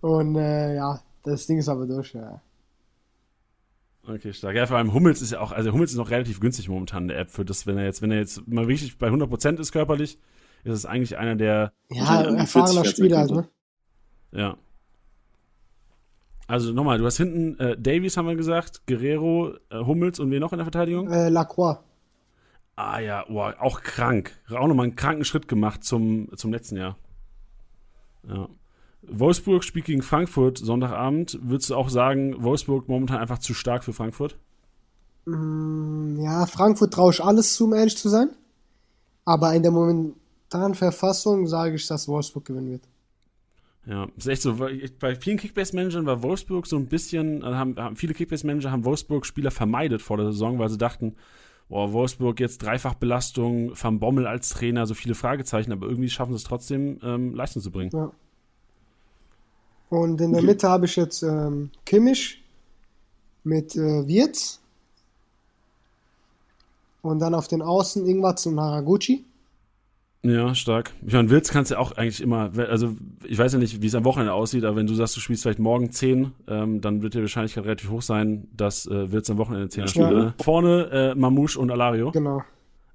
Und 0.00 0.36
äh, 0.36 0.76
ja, 0.76 1.00
das 1.22 1.46
Ding 1.46 1.58
ist 1.58 1.68
aber 1.68 1.86
durch. 1.86 2.12
Ja. 2.14 2.40
Okay, 4.08 4.32
stark. 4.32 4.54
Ja, 4.54 4.66
vor 4.66 4.76
allem 4.76 4.92
Hummels 4.92 5.20
ist 5.20 5.32
ja 5.32 5.40
auch, 5.40 5.52
also 5.52 5.72
Hummels 5.72 5.90
ist 5.90 5.96
noch 5.96 6.10
relativ 6.10 6.38
günstig 6.40 6.68
momentan 6.68 7.04
in 7.04 7.08
der 7.08 7.18
App 7.18 7.30
für 7.30 7.44
das, 7.44 7.66
wenn 7.66 7.76
er 7.76 7.84
jetzt, 7.84 8.02
wenn 8.02 8.10
er 8.12 8.18
jetzt 8.18 8.46
mal 8.46 8.64
richtig 8.64 8.98
bei 8.98 9.08
100% 9.08 9.58
ist 9.58 9.72
körperlich, 9.72 10.18
ist 10.64 10.72
es 10.72 10.86
eigentlich 10.86 11.16
einer 11.18 11.34
der, 11.36 11.72
Ja, 11.90 12.22
Ja, 12.22 12.34
erfahrener 12.36 12.82
40 12.84 12.90
Spieler 12.90 13.18
halt, 13.18 13.28
Sekunden. 13.28 13.50
ne? 14.32 14.40
ja. 14.40 14.56
Also 16.48 16.72
nochmal, 16.72 16.98
du 16.98 17.04
hast 17.06 17.16
hinten 17.16 17.58
äh, 17.58 17.76
Davies, 17.76 18.16
haben 18.16 18.28
wir 18.28 18.36
gesagt, 18.36 18.86
Guerrero, 18.86 19.54
äh, 19.70 19.78
Hummels 19.84 20.20
und 20.20 20.30
wer 20.30 20.38
noch 20.38 20.52
in 20.52 20.58
der 20.58 20.64
Verteidigung? 20.64 21.10
Äh, 21.10 21.28
Lacroix. 21.28 21.78
Ah 22.76 23.00
ja, 23.00 23.24
boah, 23.26 23.56
auch 23.58 23.80
krank. 23.80 24.38
Auch 24.50 24.68
nochmal 24.68 24.84
einen 24.86 24.94
kranken 24.96 25.24
Schritt 25.24 25.48
gemacht 25.48 25.82
zum, 25.82 26.28
zum 26.36 26.52
letzten 26.52 26.76
Jahr. 26.76 26.96
Ja. 28.28 28.48
Wolfsburg 29.10 29.64
spielt 29.64 29.86
gegen 29.86 30.02
Frankfurt 30.02 30.58
Sonntagabend. 30.58 31.38
Würdest 31.42 31.70
du 31.70 31.74
auch 31.74 31.88
sagen, 31.88 32.42
Wolfsburg 32.42 32.88
momentan 32.88 33.18
einfach 33.18 33.38
zu 33.38 33.54
stark 33.54 33.84
für 33.84 33.92
Frankfurt? 33.92 34.38
Mm, 35.26 36.20
Ja, 36.20 36.46
Frankfurt 36.46 36.92
traue 36.94 37.12
ich 37.12 37.22
alles 37.22 37.54
zu, 37.54 37.64
um 37.64 37.74
ehrlich 37.74 37.96
zu 37.96 38.08
sein. 38.08 38.30
Aber 39.24 39.54
in 39.54 39.62
Moment, 39.62 40.14
momentanen 40.46 40.74
Verfassung 40.74 41.46
sage 41.46 41.76
ich, 41.76 41.86
dass 41.86 42.08
Wolfsburg 42.08 42.44
gewinnen 42.44 42.70
wird. 42.70 42.82
Ja, 43.86 44.08
ist 44.16 44.26
echt 44.26 44.42
so. 44.42 44.56
Bei 44.98 45.14
vielen 45.14 45.36
Kickbase-Managern 45.38 46.06
war 46.06 46.22
Wolfsburg 46.22 46.66
so 46.66 46.76
ein 46.76 46.86
bisschen, 46.86 47.44
also 47.44 47.56
haben, 47.56 47.76
haben 47.76 47.96
viele 47.96 48.14
Kickbase-Manager 48.14 48.72
haben 48.72 48.84
Wolfsburg-Spieler 48.84 49.52
vermeidet 49.52 50.02
vor 50.02 50.16
der 50.16 50.26
Saison, 50.26 50.58
weil 50.58 50.68
sie 50.68 50.78
dachten, 50.78 51.14
boah, 51.68 51.92
Wolfsburg 51.92 52.40
jetzt 52.40 52.62
Dreifachbelastung, 52.62 53.72
Van 53.80 54.00
Bommel 54.00 54.26
als 54.26 54.48
Trainer, 54.48 54.86
so 54.86 54.94
viele 54.94 55.14
Fragezeichen, 55.14 55.72
aber 55.72 55.86
irgendwie 55.86 56.10
schaffen 56.10 56.32
sie 56.32 56.38
es 56.38 56.44
trotzdem, 56.44 56.98
ähm, 57.02 57.34
Leistung 57.34 57.62
zu 57.62 57.70
bringen. 57.70 57.90
Ja. 57.92 58.10
Und 59.88 60.20
in 60.20 60.32
der 60.32 60.42
Mitte 60.42 60.68
habe 60.68 60.86
ich 60.86 60.96
jetzt 60.96 61.22
ähm, 61.22 61.70
Kimmich 61.84 62.42
mit 63.44 63.76
äh, 63.76 64.06
Wirtz. 64.06 64.60
Und 67.02 67.20
dann 67.20 67.34
auf 67.34 67.46
den 67.46 67.62
Außen 67.62 68.04
Ingwarz 68.06 68.46
und 68.46 68.58
Haraguchi. 68.58 69.24
Ja, 70.22 70.54
stark. 70.56 70.92
Ich 71.06 71.12
meine, 71.12 71.30
Wirtz 71.30 71.50
kannst 71.50 71.70
du 71.70 71.76
ja 71.76 71.80
auch 71.80 71.92
eigentlich 71.92 72.20
immer, 72.20 72.50
also 72.56 72.96
ich 73.24 73.38
weiß 73.38 73.52
ja 73.52 73.58
nicht, 73.60 73.80
wie 73.80 73.86
es 73.86 73.94
am 73.94 74.04
Wochenende 74.04 74.32
aussieht, 74.32 74.64
aber 74.64 74.76
wenn 74.76 74.88
du 74.88 74.94
sagst, 74.94 75.14
du 75.14 75.20
spielst 75.20 75.44
vielleicht 75.44 75.60
morgen 75.60 75.92
10, 75.92 76.32
ähm, 76.48 76.80
dann 76.80 77.02
wird 77.02 77.14
die 77.14 77.20
Wahrscheinlichkeit 77.20 77.64
relativ 77.64 77.90
hoch 77.90 78.02
sein, 78.02 78.48
dass 78.56 78.86
äh, 78.86 79.12
Wirtz 79.12 79.30
am 79.30 79.38
Wochenende 79.38 79.68
10 79.68 79.86
spielt. 79.86 80.10
Ja. 80.10 80.18
Ne? 80.18 80.34
Vorne 80.42 80.90
äh, 80.90 81.14
Mamouche 81.14 81.60
und 81.60 81.70
Alario. 81.70 82.10
Genau. 82.10 82.42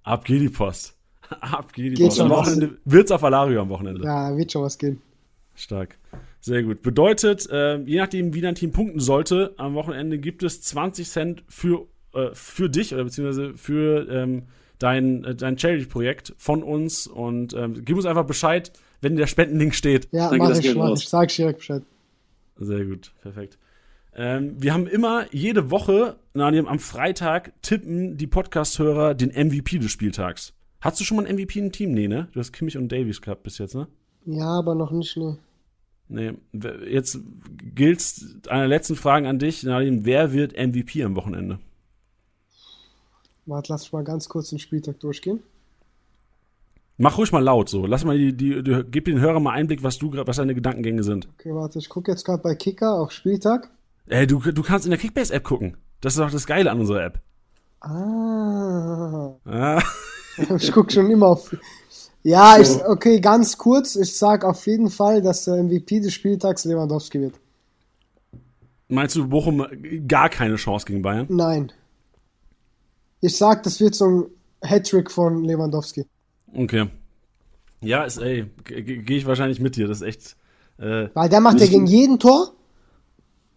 Ab 0.03 0.25
geht 0.25 0.41
die 0.41 0.49
Post. 0.49 0.95
Ab 1.39 1.71
geht 1.71 1.85
die 1.85 1.93
Geht 1.93 2.07
Post. 2.07 2.19
Am. 2.19 2.29
Wochenende 2.31 2.77
Wirtz 2.83 3.11
auf 3.11 3.23
Alario 3.23 3.61
am 3.61 3.69
Wochenende. 3.69 4.03
Ja, 4.03 4.35
wird 4.35 4.51
schon 4.51 4.63
was 4.63 4.77
gehen. 4.77 5.01
Stark. 5.55 5.97
Sehr 6.41 6.63
gut. 6.63 6.81
Bedeutet, 6.81 7.47
äh, 7.51 7.77
je 7.77 7.99
nachdem, 7.99 8.33
wie 8.33 8.41
dein 8.41 8.55
Team 8.55 8.71
punkten 8.71 8.99
sollte, 8.99 9.53
am 9.57 9.75
Wochenende 9.75 10.17
gibt 10.17 10.41
es 10.43 10.61
20 10.61 11.07
Cent 11.07 11.43
für, 11.47 11.87
äh, 12.13 12.29
für 12.33 12.69
dich 12.69 12.93
oder 12.93 13.03
beziehungsweise 13.03 13.53
für 13.55 14.09
ähm, 14.09 14.43
dein, 14.79 15.23
äh, 15.23 15.35
dein 15.35 15.57
Charity-Projekt 15.57 16.33
von 16.37 16.63
uns 16.63 17.05
und 17.05 17.53
ähm, 17.53 17.85
gib 17.85 17.95
uns 17.95 18.07
einfach 18.07 18.25
Bescheid, 18.25 18.71
wenn 19.01 19.15
der 19.15 19.27
Spendenlink 19.27 19.75
steht. 19.75 20.07
Ja, 20.11 20.29
Danke, 20.29 20.37
mach 20.39 20.49
das 20.49 20.59
ich, 20.59 20.75
mach 20.75 20.89
raus. 20.89 21.03
ich. 21.03 21.09
Sag 21.09 21.29
direkt 21.29 21.59
Bescheid. 21.59 21.83
Sehr 22.57 22.85
gut, 22.85 23.11
perfekt. 23.21 23.59
Ähm, 24.13 24.55
wir 24.57 24.73
haben 24.73 24.87
immer 24.87 25.25
jede 25.31 25.71
Woche, 25.71 26.17
Nadim, 26.33 26.67
am 26.67 26.79
Freitag 26.79 27.53
tippen 27.61 28.17
die 28.17 28.27
Podcast-Hörer 28.27 29.13
den 29.13 29.29
MVP 29.29 29.77
des 29.77 29.91
Spieltags. 29.91 30.53
Hast 30.81 30.99
du 30.99 31.03
schon 31.03 31.17
mal 31.17 31.25
einen 31.25 31.37
MVP 31.37 31.59
im 31.59 31.71
Team? 31.71 31.91
Nee, 31.91 32.07
ne? 32.07 32.27
Du 32.33 32.39
hast 32.39 32.51
Kimmich 32.51 32.77
und 32.77 32.91
Davies 32.91 33.21
gehabt 33.21 33.43
bis 33.43 33.59
jetzt, 33.59 33.75
ne? 33.75 33.87
Ja, 34.25 34.59
aber 34.59 34.75
noch 34.75 34.91
nicht, 34.91 35.15
ne. 35.15 35.37
Nee, 36.11 36.33
jetzt 36.89 37.19
gilt 37.73 38.03
eine 38.49 38.63
der 38.63 38.67
letzten 38.67 38.97
Fragen 38.97 39.27
an 39.27 39.39
dich, 39.39 39.63
Nadim. 39.63 40.03
Wer 40.03 40.33
wird 40.33 40.53
MVP 40.53 41.03
am 41.05 41.15
Wochenende? 41.15 41.59
Warte, 43.45 43.71
lass 43.71 43.91
mal 43.93 44.03
ganz 44.03 44.27
kurz 44.27 44.49
den 44.49 44.59
Spieltag 44.59 44.99
durchgehen. 44.99 45.41
Mach 46.97 47.17
ruhig 47.17 47.31
mal 47.31 47.39
laut 47.39 47.69
so. 47.69 47.85
Lass 47.85 48.03
mal 48.03 48.17
die, 48.17 48.35
die, 48.35 48.61
die 48.61 48.83
gib 48.91 49.05
den 49.05 49.21
Hörern 49.21 49.41
mal 49.41 49.53
Einblick, 49.53 49.83
was 49.83 49.97
du 49.97 50.11
was 50.13 50.35
deine 50.35 50.53
Gedankengänge 50.53 51.03
sind. 51.03 51.29
Okay, 51.39 51.55
warte, 51.55 51.79
ich 51.79 51.87
gucke 51.87 52.11
jetzt 52.11 52.25
gerade 52.25 52.43
bei 52.43 52.55
Kicker 52.55 52.93
auf 52.93 53.11
Spieltag. 53.11 53.71
Ey, 54.07 54.27
du, 54.27 54.39
du 54.39 54.61
kannst 54.61 54.85
in 54.85 54.91
der 54.91 54.99
Kickbase-App 54.99 55.43
gucken. 55.43 55.77
Das 56.01 56.13
ist 56.13 56.19
doch 56.19 56.29
das 56.29 56.45
Geile 56.45 56.69
an 56.71 56.79
unserer 56.79 57.05
App. 57.05 57.19
Ah. 57.79 59.33
Ah, 59.45 59.81
Ich 60.57 60.71
gucke 60.71 60.91
schon 60.91 61.09
immer 61.09 61.27
auf. 61.27 61.55
Ja, 62.23 62.59
ich, 62.59 62.69
okay, 62.85 63.19
ganz 63.19 63.57
kurz. 63.57 63.95
Ich 63.95 64.15
sag 64.15 64.45
auf 64.45 64.65
jeden 64.67 64.89
Fall, 64.89 65.21
dass 65.21 65.45
der 65.45 65.63
MVP 65.63 66.01
des 66.01 66.13
Spieltags 66.13 66.65
Lewandowski 66.65 67.19
wird. 67.21 67.33
meinst 68.87 69.15
du, 69.15 69.27
Bochum 69.27 69.65
gar 70.07 70.29
keine 70.29 70.55
Chance 70.55 70.85
gegen 70.85 71.01
Bayern? 71.01 71.25
Nein. 71.29 71.71
Ich 73.21 73.37
sag, 73.37 73.63
das 73.63 73.79
wird 73.79 73.95
so 73.95 74.05
ein 74.05 74.25
Hattrick 74.61 75.09
von 75.09 75.43
Lewandowski. 75.43 76.05
Okay. 76.53 76.87
Ja, 77.81 78.03
ist, 78.03 78.17
ey, 78.17 78.45
gehe 78.65 79.17
ich 79.17 79.25
wahrscheinlich 79.25 79.59
mit 79.59 79.75
dir. 79.75 79.87
Das 79.87 80.01
ist 80.01 80.07
echt. 80.07 80.35
Äh, 80.77 81.09
Weil 81.13 81.29
der 81.29 81.41
macht 81.41 81.59
ja 81.59 81.65
gegen 81.65 81.87
jeden 81.87 82.19
Tor. 82.19 82.53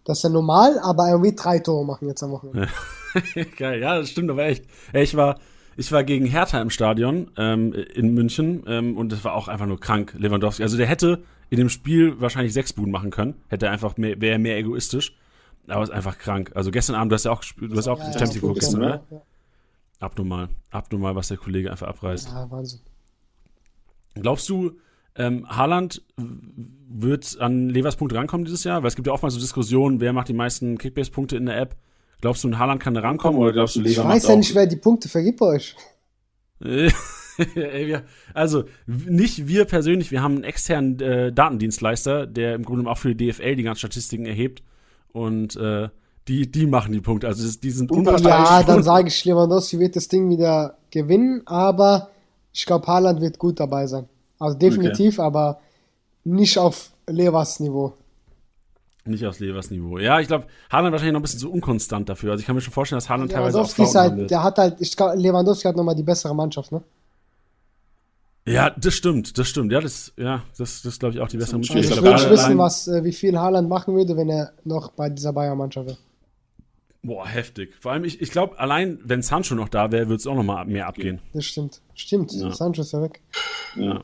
Das 0.04 0.18
ist 0.18 0.22
ja 0.24 0.30
normal, 0.30 0.78
aber 0.80 1.08
er 1.08 1.22
wird 1.22 1.42
drei 1.42 1.58
Tore 1.58 1.84
machen 1.84 2.08
jetzt 2.08 2.22
am 2.22 2.30
Wochenende. 2.30 2.68
Geil, 3.56 3.80
ja, 3.80 3.98
das 3.98 4.10
stimmt 4.10 4.30
aber 4.30 4.44
echt. 4.44 4.64
Ich 4.92 5.16
war, 5.16 5.38
ich 5.76 5.92
war 5.92 6.04
gegen 6.04 6.26
Hertha 6.26 6.60
im 6.60 6.70
Stadion 6.70 7.30
ähm, 7.36 7.72
in 7.72 8.14
München 8.14 8.64
ähm, 8.66 8.96
und 8.96 9.12
das 9.12 9.24
war 9.24 9.34
auch 9.34 9.48
einfach 9.48 9.66
nur 9.66 9.80
krank, 9.80 10.14
Lewandowski. 10.18 10.62
Also 10.62 10.76
der 10.76 10.86
hätte 10.86 11.22
in 11.50 11.58
dem 11.58 11.68
Spiel 11.68 12.20
wahrscheinlich 12.20 12.52
sechs 12.52 12.72
Buden 12.72 12.92
machen 12.92 13.10
können, 13.10 13.34
hätte 13.48 13.70
einfach 13.70 13.96
mehr, 13.96 14.20
wäre 14.20 14.38
mehr 14.38 14.56
egoistisch. 14.58 15.16
Aber 15.66 15.82
ist 15.82 15.90
einfach 15.90 16.18
krank. 16.18 16.52
Also 16.54 16.70
gestern 16.70 16.94
Abend, 16.96 17.10
du 17.10 17.14
hast 17.14 17.24
ja 17.24 17.30
auch 17.30 17.40
gespielt, 17.40 17.72
du 17.72 17.76
hast 17.76 17.88
auch 17.88 17.98
Ja, 17.98 18.06
ja, 18.06 18.12
Champions 18.12 18.42
League 18.42 18.54
gestern, 18.54 18.80
ne? 18.80 19.00
ne? 19.10 19.22
Abnormal. 19.98 20.48
Abnormal, 20.70 21.16
was 21.16 21.28
der 21.28 21.38
Kollege 21.38 21.70
einfach 21.70 21.88
abreißt. 21.88 22.28
Ja, 22.28 22.50
Wahnsinn. 22.50 22.80
Glaubst 24.14 24.48
du, 24.48 24.78
ähm, 25.16 25.48
Haaland 25.48 26.02
wird 26.16 27.38
an 27.40 27.68
Levers 27.70 27.96
Punkte 27.96 28.16
rankommen 28.16 28.44
dieses 28.44 28.64
Jahr? 28.64 28.82
Weil 28.82 28.88
es 28.88 28.96
gibt 28.96 29.06
ja 29.06 29.12
oftmals 29.12 29.34
so 29.34 29.40
Diskussionen, 29.40 30.00
wer 30.00 30.12
macht 30.12 30.28
die 30.28 30.34
meisten 30.34 30.76
Kickbase-Punkte 30.78 31.36
in 31.36 31.46
der 31.46 31.58
App. 31.58 31.76
Glaubst 32.24 32.42
du, 32.42 32.48
ein 32.48 32.58
Haaland 32.58 32.80
kann 32.80 32.94
da 32.94 33.02
rankommen 33.02 33.38
oder 33.38 33.52
glaubst 33.52 33.76
du, 33.76 33.80
Ich 33.82 33.88
Lever 33.98 34.08
weiß 34.08 34.22
macht 34.22 34.28
ja 34.30 34.34
auch- 34.34 34.38
nicht, 34.38 34.54
wer 34.54 34.66
die 34.66 34.76
Punkte 34.76 35.10
vergibt 35.10 35.40
bei 35.40 35.46
euch. 35.46 35.76
Ey, 36.64 37.86
wir, 37.86 38.04
also 38.32 38.64
nicht 38.86 39.46
wir 39.46 39.66
persönlich, 39.66 40.10
wir 40.10 40.22
haben 40.22 40.36
einen 40.36 40.44
externen 40.44 40.98
äh, 41.00 41.32
Datendienstleister, 41.34 42.26
der 42.26 42.54
im 42.54 42.64
Grunde 42.64 42.80
genommen 42.80 42.94
auch 42.94 42.98
für 42.98 43.14
die 43.14 43.30
DFL 43.30 43.56
die 43.56 43.62
ganzen 43.62 43.80
Statistiken 43.80 44.24
erhebt 44.24 44.62
und 45.12 45.54
äh, 45.56 45.90
die, 46.26 46.50
die 46.50 46.64
machen 46.66 46.94
die 46.94 47.02
Punkte. 47.02 47.26
Also 47.26 47.58
die 47.62 47.70
sind 47.70 47.90
unparteiisch. 47.92 48.24
Ja, 48.24 48.62
dann 48.62 48.82
sage 48.90 49.08
ich, 49.08 49.22
Lewandowski 49.26 49.78
wird 49.78 49.94
das 49.94 50.08
Ding 50.08 50.30
wieder 50.30 50.78
gewinnen, 50.90 51.42
aber 51.44 52.08
ich 52.54 52.64
glaube, 52.64 52.86
Haaland 52.86 53.20
wird 53.20 53.38
gut 53.38 53.60
dabei 53.60 53.86
sein. 53.86 54.08
Also 54.38 54.56
definitiv, 54.56 55.20
aber 55.20 55.60
nicht 56.24 56.56
auf 56.56 56.90
Levers 57.06 57.60
Niveau. 57.60 57.92
Nicht 59.06 59.26
aus 59.26 59.38
Levers 59.40 59.70
Niveau. 59.70 59.98
Ja, 59.98 60.20
ich 60.20 60.28
glaube, 60.28 60.46
Haaland 60.70 60.92
wahrscheinlich 60.92 61.12
noch 61.12 61.20
ein 61.20 61.22
bisschen 61.22 61.40
zu 61.40 61.52
unkonstant 61.52 62.08
dafür. 62.08 62.30
Also 62.32 62.40
ich 62.40 62.46
kann 62.46 62.54
mir 62.54 62.62
schon 62.62 62.72
vorstellen, 62.72 62.98
dass 62.98 63.08
Haaland 63.10 63.32
teilweise 63.32 63.58
auch 63.60 63.64
Lewandowski 63.76 63.82
ist 63.82 63.94
halt, 63.94 64.16
wird. 64.16 64.30
der 64.30 64.42
hat 64.42 64.58
halt, 64.58 64.76
ich 64.80 64.96
glaube, 64.96 65.16
Lewandowski 65.16 65.68
hat 65.68 65.76
nochmal 65.76 65.94
die 65.94 66.02
bessere 66.02 66.34
Mannschaft, 66.34 66.72
ne? 66.72 66.82
Ja, 68.46 68.70
das 68.70 68.94
stimmt, 68.94 69.38
das 69.38 69.48
stimmt. 69.48 69.72
Ja, 69.72 69.80
das, 69.80 70.12
ja, 70.18 70.42
das, 70.58 70.82
das 70.82 70.98
glaube 70.98 71.14
ich 71.14 71.20
auch 71.20 71.28
die 71.28 71.38
bessere 71.38 71.56
Also 71.58 71.74
Ich 71.74 71.84
ich 71.90 71.90
glaub, 71.92 72.04
allein- 72.04 72.30
wissen, 72.30 72.58
was, 72.58 72.88
äh, 72.88 73.02
wie 73.02 73.12
viel 73.12 73.38
Haaland 73.38 73.68
machen 73.70 73.94
würde, 73.94 74.16
wenn 74.18 74.28
er 74.28 74.52
noch 74.64 74.90
bei 74.92 75.08
dieser 75.08 75.32
Bayern-Mannschaft 75.32 75.86
wäre. 75.88 75.98
Boah, 77.02 77.26
heftig. 77.26 77.74
Vor 77.80 77.92
allem, 77.92 78.04
ich, 78.04 78.20
ich 78.20 78.30
glaube, 78.30 78.58
allein 78.58 78.98
wenn 79.04 79.22
Sancho 79.22 79.54
noch 79.54 79.68
da 79.68 79.92
wäre, 79.92 80.06
würde 80.08 80.16
es 80.16 80.26
auch 80.26 80.34
noch 80.34 80.42
mal 80.42 80.64
mehr 80.66 80.86
abgehen. 80.86 81.20
Das 81.32 81.44
stimmt. 81.44 81.80
Stimmt, 81.94 82.32
Ja. 82.32 82.50
Sancho 82.52 82.82
ist 82.82 82.92
ja 82.92 83.02
weg. 83.02 83.20
Ja. 83.76 84.02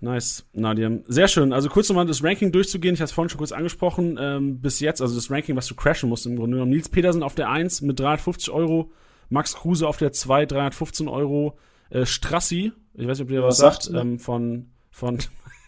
Nice, 0.00 0.46
Nadia. 0.52 0.90
Sehr 1.06 1.28
schön. 1.28 1.52
Also 1.52 1.68
kurz 1.68 1.88
nochmal 1.88 2.06
das 2.06 2.22
Ranking 2.22 2.52
durchzugehen. 2.52 2.94
Ich 2.94 3.00
hatte 3.00 3.06
es 3.06 3.12
vorhin 3.12 3.30
schon 3.30 3.38
kurz 3.38 3.52
angesprochen. 3.52 4.18
Ähm, 4.20 4.60
bis 4.60 4.80
jetzt, 4.80 5.00
also 5.00 5.14
das 5.14 5.30
Ranking, 5.30 5.56
was 5.56 5.66
du 5.66 5.74
crashen 5.74 6.08
musst 6.08 6.26
im 6.26 6.36
Grunde 6.36 6.56
genommen. 6.56 6.72
Nils 6.72 6.88
Petersen 6.88 7.22
auf 7.22 7.34
der 7.34 7.48
1 7.48 7.80
mit 7.82 7.98
350 7.98 8.50
Euro. 8.50 8.90
Max 9.30 9.54
Kruse 9.54 9.88
auf 9.88 9.96
der 9.96 10.12
2, 10.12 10.46
315 10.46 11.08
Euro. 11.08 11.58
Äh, 11.90 12.06
Strassi, 12.06 12.72
ich 12.94 13.06
weiß 13.06 13.18
nicht, 13.18 13.28
ob 13.28 13.32
ihr 13.32 13.42
was 13.42 13.60
Was 13.60 13.82
sagt, 13.84 13.92
ne? 13.92 14.00
ähm, 14.00 14.18
von, 14.18 14.70
von, 14.90 15.18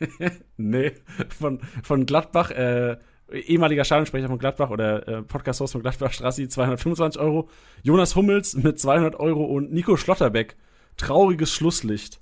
nee, 0.57 0.93
von, 1.39 1.61
von 1.83 2.07
Gladbach, 2.07 2.51
äh, 2.51 2.97
ehemaliger 3.31 3.85
Stadionsprecher 3.85 4.29
von 4.29 4.39
Gladbach 4.39 4.71
oder 4.71 5.07
äh, 5.09 5.23
Podcast-Host 5.23 5.73
von 5.73 5.83
Gladbach, 5.83 6.13
Strassi, 6.13 6.49
225 6.49 7.21
Euro. 7.21 7.49
Jonas 7.83 8.17
Hummels 8.17 8.55
mit 8.55 8.79
200 8.79 9.17
Euro 9.17 9.45
und 9.45 9.73
Nico 9.73 9.97
Schlotterbeck, 9.97 10.57
trauriges 10.97 11.53
Schlusslicht. 11.53 12.21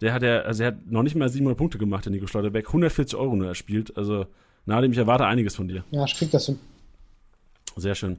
Der 0.00 0.12
hat 0.12 0.22
ja, 0.22 0.40
also 0.42 0.62
er 0.62 0.68
hat 0.68 0.86
noch 0.90 1.02
nicht 1.02 1.16
mal 1.16 1.28
700 1.28 1.58
Punkte 1.58 1.78
gemacht, 1.78 2.04
der 2.04 2.12
Nico 2.12 2.26
Schlotterbeck. 2.26 2.66
140 2.68 3.18
Euro 3.18 3.34
nur 3.36 3.48
erspielt. 3.48 3.96
Also, 3.96 4.26
Nadim, 4.66 4.92
ich 4.92 4.98
erwarte 4.98 5.26
einiges 5.26 5.56
von 5.56 5.66
dir. 5.68 5.84
Ja, 5.90 6.04
ich 6.04 6.14
krieg 6.14 6.30
das 6.30 6.46
hin. 6.46 6.58
Sehr 7.76 7.94
schön. 7.94 8.18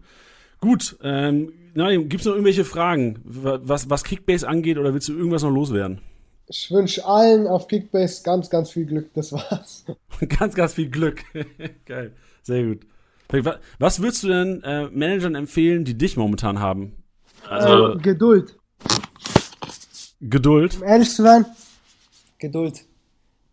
Gut, 0.60 0.98
ähm, 1.04 1.54
Nadim, 1.74 2.10
gibt's 2.10 2.26
noch 2.26 2.34
irgendwelche 2.34 2.66
Fragen, 2.66 3.20
wa- 3.24 3.60
was, 3.64 3.90
was 3.90 4.04
Kickbase 4.04 4.48
angeht, 4.48 4.78
oder 4.78 4.94
willst 4.94 5.08
du 5.08 5.14
irgendwas 5.18 5.44
noch 5.44 5.52
loswerden? 5.52 6.00
Ich 6.48 6.70
wünsche 6.72 7.06
allen 7.06 7.48
auf 7.48 7.68
Kickbase 7.68 8.24
ganz, 8.24 8.50
ganz 8.50 8.72
viel 8.72 8.86
Glück. 8.86 9.14
Das 9.14 9.32
war's. 9.32 9.86
ganz, 10.40 10.56
ganz 10.56 10.74
viel 10.74 10.90
Glück. 10.90 11.24
Geil, 11.86 12.12
sehr 12.42 12.64
gut. 12.66 12.80
Wa- 13.30 13.60
Was 13.78 14.02
würdest 14.02 14.24
du 14.24 14.28
denn 14.30 14.64
äh, 14.64 14.88
Managern 14.90 15.36
empfehlen, 15.36 15.86
die 15.86 15.98
dich 15.98 16.18
momentan 16.18 16.60
haben? 16.60 16.94
Also, 17.48 17.94
äh, 17.94 17.98
Geduld. 18.00 18.58
Geduld. 20.22 20.78
Um 20.78 20.84
ehrlich 20.84 21.10
zu 21.12 21.22
sein, 21.24 21.46
Geduld. 22.40 22.86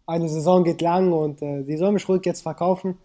Eine 0.06 0.28
Saison 0.28 0.64
geht 0.64 0.80
lang 0.80 1.12
und 1.12 1.42
äh, 1.42 1.64
die 1.64 1.76
sollen 1.76 1.94
mich 1.94 2.08
ruhig 2.08 2.22
jetzt 2.24 2.42
verkaufen. 2.42 2.96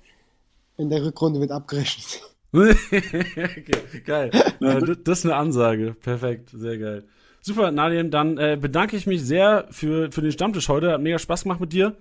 In 0.78 0.90
der 0.90 1.04
Rückrunde 1.04 1.40
wird 1.40 1.52
abgerechnet. 1.52 2.22
okay, 2.54 3.64
geil. 4.06 4.32
Das 5.04 5.20
ist 5.20 5.26
eine 5.26 5.36
Ansage. 5.36 5.96
Perfekt, 6.00 6.52
sehr 6.54 6.78
geil. 6.78 7.04
Super, 7.42 7.72
Nadim, 7.72 8.12
dann 8.12 8.38
äh, 8.38 8.58
bedanke 8.60 8.96
ich 8.96 9.08
mich 9.08 9.24
sehr 9.24 9.66
für, 9.72 10.12
für 10.12 10.22
den 10.22 10.32
Stammtisch 10.32 10.70
heute. 10.70 10.92
Hat 10.92 11.02
mega 11.02 11.18
Spaß 11.18 11.44
gemacht 11.44 11.60
mit 11.60 11.74
dir. 11.74 11.96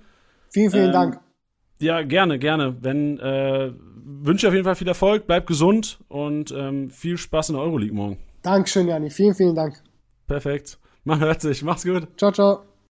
Vielen, 0.50 0.70
vielen 0.70 0.86
Ähm, 0.86 0.92
Dank. 0.92 1.20
Ja, 1.78 2.02
gerne, 2.02 2.38
gerne. 2.38 2.76
Wenn 2.82 3.18
äh, 3.20 3.72
wünsche 4.04 4.48
auf 4.48 4.52
jeden 4.52 4.64
Fall 4.64 4.74
viel 4.74 4.88
Erfolg, 4.88 5.26
bleib 5.26 5.46
gesund 5.46 5.98
und 6.08 6.52
ähm, 6.54 6.90
viel 6.90 7.16
Spaß 7.16 7.50
in 7.50 7.54
der 7.54 7.64
Euroleague 7.64 7.94
morgen. 7.94 8.18
Dankeschön, 8.42 8.86
Jani. 8.86 9.08
Vielen, 9.08 9.34
vielen 9.34 9.54
Dank. 9.54 9.82
Perfekt. 10.26 10.78
Man 11.04 11.20
hört 11.20 11.40
sich. 11.40 11.62
Mach's 11.62 11.84
gut. 11.84 12.06
Ciao, 12.18 12.32
ciao. 12.32 12.69